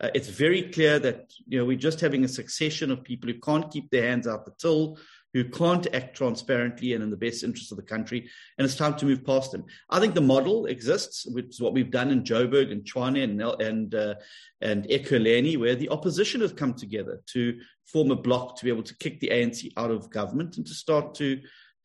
Uh, 0.00 0.08
it's 0.14 0.28
very 0.28 0.62
clear 0.70 0.98
that 0.98 1.32
you 1.46 1.58
know 1.58 1.64
we're 1.64 1.76
just 1.76 2.00
having 2.00 2.24
a 2.24 2.28
succession 2.28 2.90
of 2.90 3.04
people 3.04 3.28
who 3.28 3.38
can't 3.40 3.70
keep 3.70 3.90
their 3.90 4.08
hands 4.08 4.26
out 4.26 4.44
the 4.44 4.52
till, 4.58 4.98
who 5.34 5.44
can't 5.44 5.86
act 5.92 6.16
transparently 6.16 6.94
and 6.94 7.02
in 7.02 7.10
the 7.10 7.16
best 7.16 7.44
interest 7.44 7.70
of 7.72 7.76
the 7.76 7.82
country, 7.82 8.30
and 8.56 8.64
it's 8.64 8.76
time 8.76 8.96
to 8.96 9.04
move 9.04 9.24
past 9.24 9.52
them. 9.52 9.64
I 9.90 10.00
think 10.00 10.14
the 10.14 10.20
model 10.20 10.66
exists, 10.66 11.26
which 11.26 11.46
is 11.46 11.60
what 11.60 11.74
we've 11.74 11.90
done 11.90 12.10
in 12.10 12.22
Joburg 12.22 12.70
and 12.70 12.84
Tshwane 12.84 13.24
and 13.24 13.42
and 13.60 13.94
uh, 13.94 14.14
and 14.60 14.84
Ekurhuleni, 14.84 15.58
where 15.58 15.74
the 15.74 15.90
opposition 15.90 16.40
has 16.40 16.52
come 16.52 16.74
together 16.74 17.20
to 17.32 17.60
form 17.86 18.12
a 18.12 18.16
bloc 18.16 18.56
to 18.56 18.64
be 18.64 18.70
able 18.70 18.84
to 18.84 18.96
kick 18.98 19.18
the 19.18 19.30
ANC 19.30 19.72
out 19.76 19.90
of 19.90 20.10
government 20.10 20.56
and 20.56 20.66
to 20.66 20.74
start 20.74 21.14
to 21.16 21.40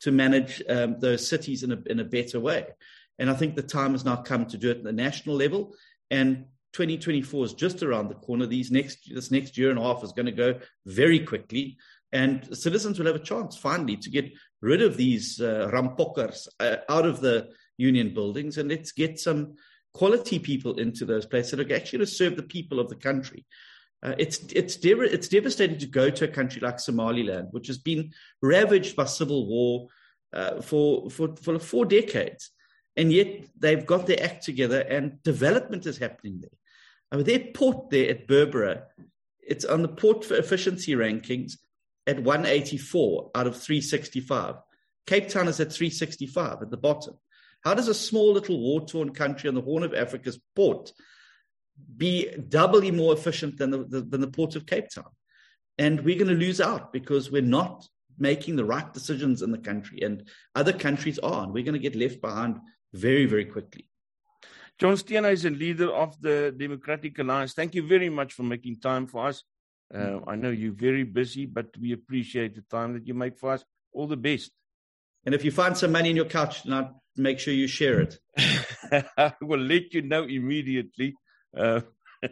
to 0.06 0.12
manage 0.12 0.62
um, 0.70 1.00
those 1.00 1.28
cities 1.28 1.64
in 1.64 1.72
a 1.72 1.80
in 1.88 2.00
a 2.00 2.06
better 2.06 2.40
way. 2.40 2.68
And 3.18 3.28
I 3.28 3.34
think 3.34 3.56
the 3.56 3.64
time 3.64 3.94
has 3.94 4.06
now 4.06 4.18
come 4.18 4.46
to 4.46 4.58
do 4.58 4.70
it 4.70 4.78
at 4.78 4.84
the 4.84 4.92
national 4.92 5.36
level. 5.36 5.74
And 6.12 6.46
2024 6.74 7.46
is 7.46 7.54
just 7.54 7.82
around 7.82 8.10
the 8.10 8.22
corner. 8.26 8.46
These 8.46 8.70
next 8.70 9.12
this 9.12 9.32
next 9.32 9.58
year 9.58 9.72
and 9.72 9.80
a 9.80 9.82
half 9.82 10.04
is 10.04 10.12
going 10.12 10.28
to 10.28 10.32
go 10.32 10.60
very 10.86 11.22
quickly, 11.22 11.78
and 12.12 12.56
citizens 12.56 13.00
will 13.00 13.08
have 13.08 13.16
a 13.16 13.30
chance 13.32 13.58
finally 13.58 13.98
to 13.98 14.12
get 14.12 14.32
rid 14.62 14.84
of 14.84 14.96
these 14.96 15.42
uh, 15.42 15.72
rampokkers 15.74 16.48
uh, 16.60 16.78
out 16.88 17.08
of 17.08 17.20
the 17.20 17.50
union 17.78 18.14
buildings, 18.14 18.60
and 18.60 18.70
let's 18.70 18.92
get 18.92 19.20
some 19.20 19.56
quality 19.92 20.38
people 20.38 20.78
into 20.78 21.04
those 21.04 21.26
places 21.26 21.52
that 21.52 21.72
are 21.72 21.76
actually 21.76 22.00
to 22.00 22.06
serve 22.06 22.36
the 22.36 22.44
people 22.44 22.80
of 22.80 22.90
the 22.90 23.02
country. 23.10 23.44
Uh, 24.06 24.14
it's 24.20 24.38
it's 24.54 24.76
dev- 24.76 25.02
it's 25.02 25.28
devastating 25.28 25.80
to 25.80 25.88
go 25.88 26.10
to 26.12 26.26
a 26.26 26.36
country 26.38 26.62
like 26.62 26.80
Somaliland, 26.80 27.48
which 27.52 27.68
has 27.68 27.80
been 27.80 28.12
ravaged 28.42 28.96
by 28.96 29.06
civil 29.06 29.48
war 29.48 29.88
uh, 30.34 30.62
for 30.62 31.10
for 31.10 31.36
for 31.38 31.58
four 31.58 31.86
decades 31.86 32.52
and 32.96 33.12
yet 33.12 33.46
they've 33.58 33.86
got 33.86 34.08
their 34.08 34.24
act 34.24 34.44
together 34.44 34.80
and 34.82 35.22
development 35.24 35.86
is 35.86 35.98
happening 35.98 36.40
there. 36.40 36.58
I 37.12 37.18
mean, 37.18 37.26
their 37.26 37.52
port 37.54 37.90
there 37.90 38.10
at 38.10 38.28
Berbera, 38.28 38.84
it's 39.46 39.66
on 39.66 39.82
the 39.82 39.88
port 39.88 40.24
for 40.24 40.36
efficiency 40.36 40.94
rankings 40.94 41.58
at 42.08 42.22
184 42.22 43.32
out 43.36 43.48
of 43.48 43.58
365. 43.62 44.56
Cape 45.06 45.30
Town 45.30 45.48
is 45.48 45.60
at 45.60 45.72
365 45.72 46.62
at 46.62 46.72
the 46.72 46.78
bottom. 46.78 47.16
How 47.64 47.74
does 47.74 47.88
a 47.88 47.94
small 47.94 48.34
little 48.34 48.60
war 48.60 48.86
torn 48.86 49.14
country 49.14 49.48
on 49.48 49.56
the 49.56 49.62
Horn 49.62 49.84
of 49.84 49.94
Africa's 49.94 50.40
port 50.56 50.92
be 51.98 52.30
doubly 52.50 52.92
more 52.92 53.14
efficient 53.14 53.58
than 53.58 53.72
the, 53.72 53.84
the, 53.84 54.02
than 54.02 54.22
the 54.22 54.28
port 54.28 54.56
of 54.56 54.66
Cape 54.66 54.90
Town? 54.90 55.10
And 55.78 56.02
we're 56.02 56.18
going 56.18 56.30
to 56.30 56.46
lose 56.46 56.62
out 56.62 56.94
because 56.94 57.32
we're 57.32 57.42
not 57.42 57.88
making 58.18 58.56
the 58.56 58.66
right 58.66 58.94
decisions 58.94 59.42
in 59.42 59.52
the 59.52 59.58
country, 59.58 60.02
and 60.02 60.28
other 60.56 60.74
countries 60.74 61.20
are, 61.20 61.44
and 61.44 61.54
we're 61.54 61.64
going 61.64 61.74
to 61.74 61.80
get 61.80 61.96
left 61.96 62.22
behind 62.22 62.58
very, 62.94 63.26
very 63.26 63.46
quickly. 63.46 63.88
John 64.78 64.96
Steenhuisen 64.96 65.32
is 65.32 65.46
a 65.46 65.50
leader 65.50 65.90
of 65.90 66.20
the 66.22 66.54
Democratic 66.58 67.18
Alliance. 67.20 67.54
Thank 67.54 67.76
you 67.76 67.88
very 67.88 68.10
much 68.10 68.34
for 68.34 68.44
making 68.44 68.80
time 68.80 69.08
for 69.08 69.28
us. 69.28 69.44
Uh, 69.94 70.20
I 70.28 70.36
know 70.36 70.50
you're 70.50 70.74
very 70.74 71.04
busy, 71.04 71.46
but 71.46 71.68
we 71.80 71.94
appreciate 71.94 72.56
the 72.56 72.64
time 72.70 72.94
that 72.94 73.08
you 73.08 73.14
make 73.14 73.38
for 73.38 73.52
us. 73.52 73.64
All 73.94 74.08
the 74.08 74.18
best. 74.18 74.52
And 75.26 75.34
if 75.34 75.46
you 75.46 75.52
find 75.52 75.78
some 75.78 75.92
money 75.92 76.10
in 76.10 76.16
your 76.16 76.26
couch, 76.26 76.66
now 76.66 77.02
make 77.16 77.40
sure 77.40 77.54
you 77.54 77.68
share 77.68 78.02
it. 78.02 78.20
I 79.18 79.34
will 79.42 79.60
let 79.60 79.94
you 79.94 80.02
know 80.02 80.24
immediately. 80.24 81.16
Uh, 81.56 81.82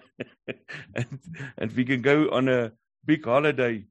and, 0.96 1.20
and 1.58 1.72
we 1.74 1.86
can 1.86 2.02
go 2.02 2.32
on 2.32 2.50
a 2.50 2.72
big 3.06 3.24
holiday. 3.26 3.86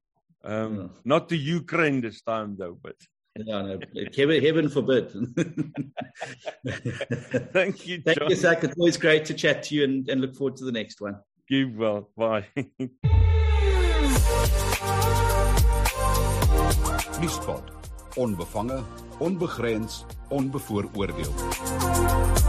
Um, 0.45 0.77
yeah. 0.77 0.89
Not 1.05 1.29
to 1.29 1.37
Ukraine 1.37 2.01
this 2.01 2.23
time, 2.23 2.57
though, 2.59 2.77
but. 2.83 2.97
Yeah, 3.35 3.63
no, 3.63 3.81
heaven, 4.15 4.45
heaven 4.45 4.69
forbid. 4.69 5.11
Thank 7.55 7.87
you, 7.87 7.97
John. 7.97 8.05
Thank 8.05 8.29
you, 8.29 8.37
Zach. 8.37 8.63
It's 8.63 8.77
always 8.79 8.99
great 8.99 9.25
to 9.25 9.33
chat 9.33 9.63
to 9.63 9.75
you 9.75 9.85
and, 9.85 10.07
and 10.11 10.21
look 10.21 10.35
forward 10.35 10.57
to 10.57 10.67
the 10.67 10.73
next 10.73 11.01
one. 11.01 11.17
Keep 11.49 11.77
well. 11.77 12.11
Bye. 12.15 12.45
Nuuspod. 17.23 17.71
Onbevange, 18.17 18.85
onbegrens, 19.19 20.05
onbevooroordeel. 20.31 22.42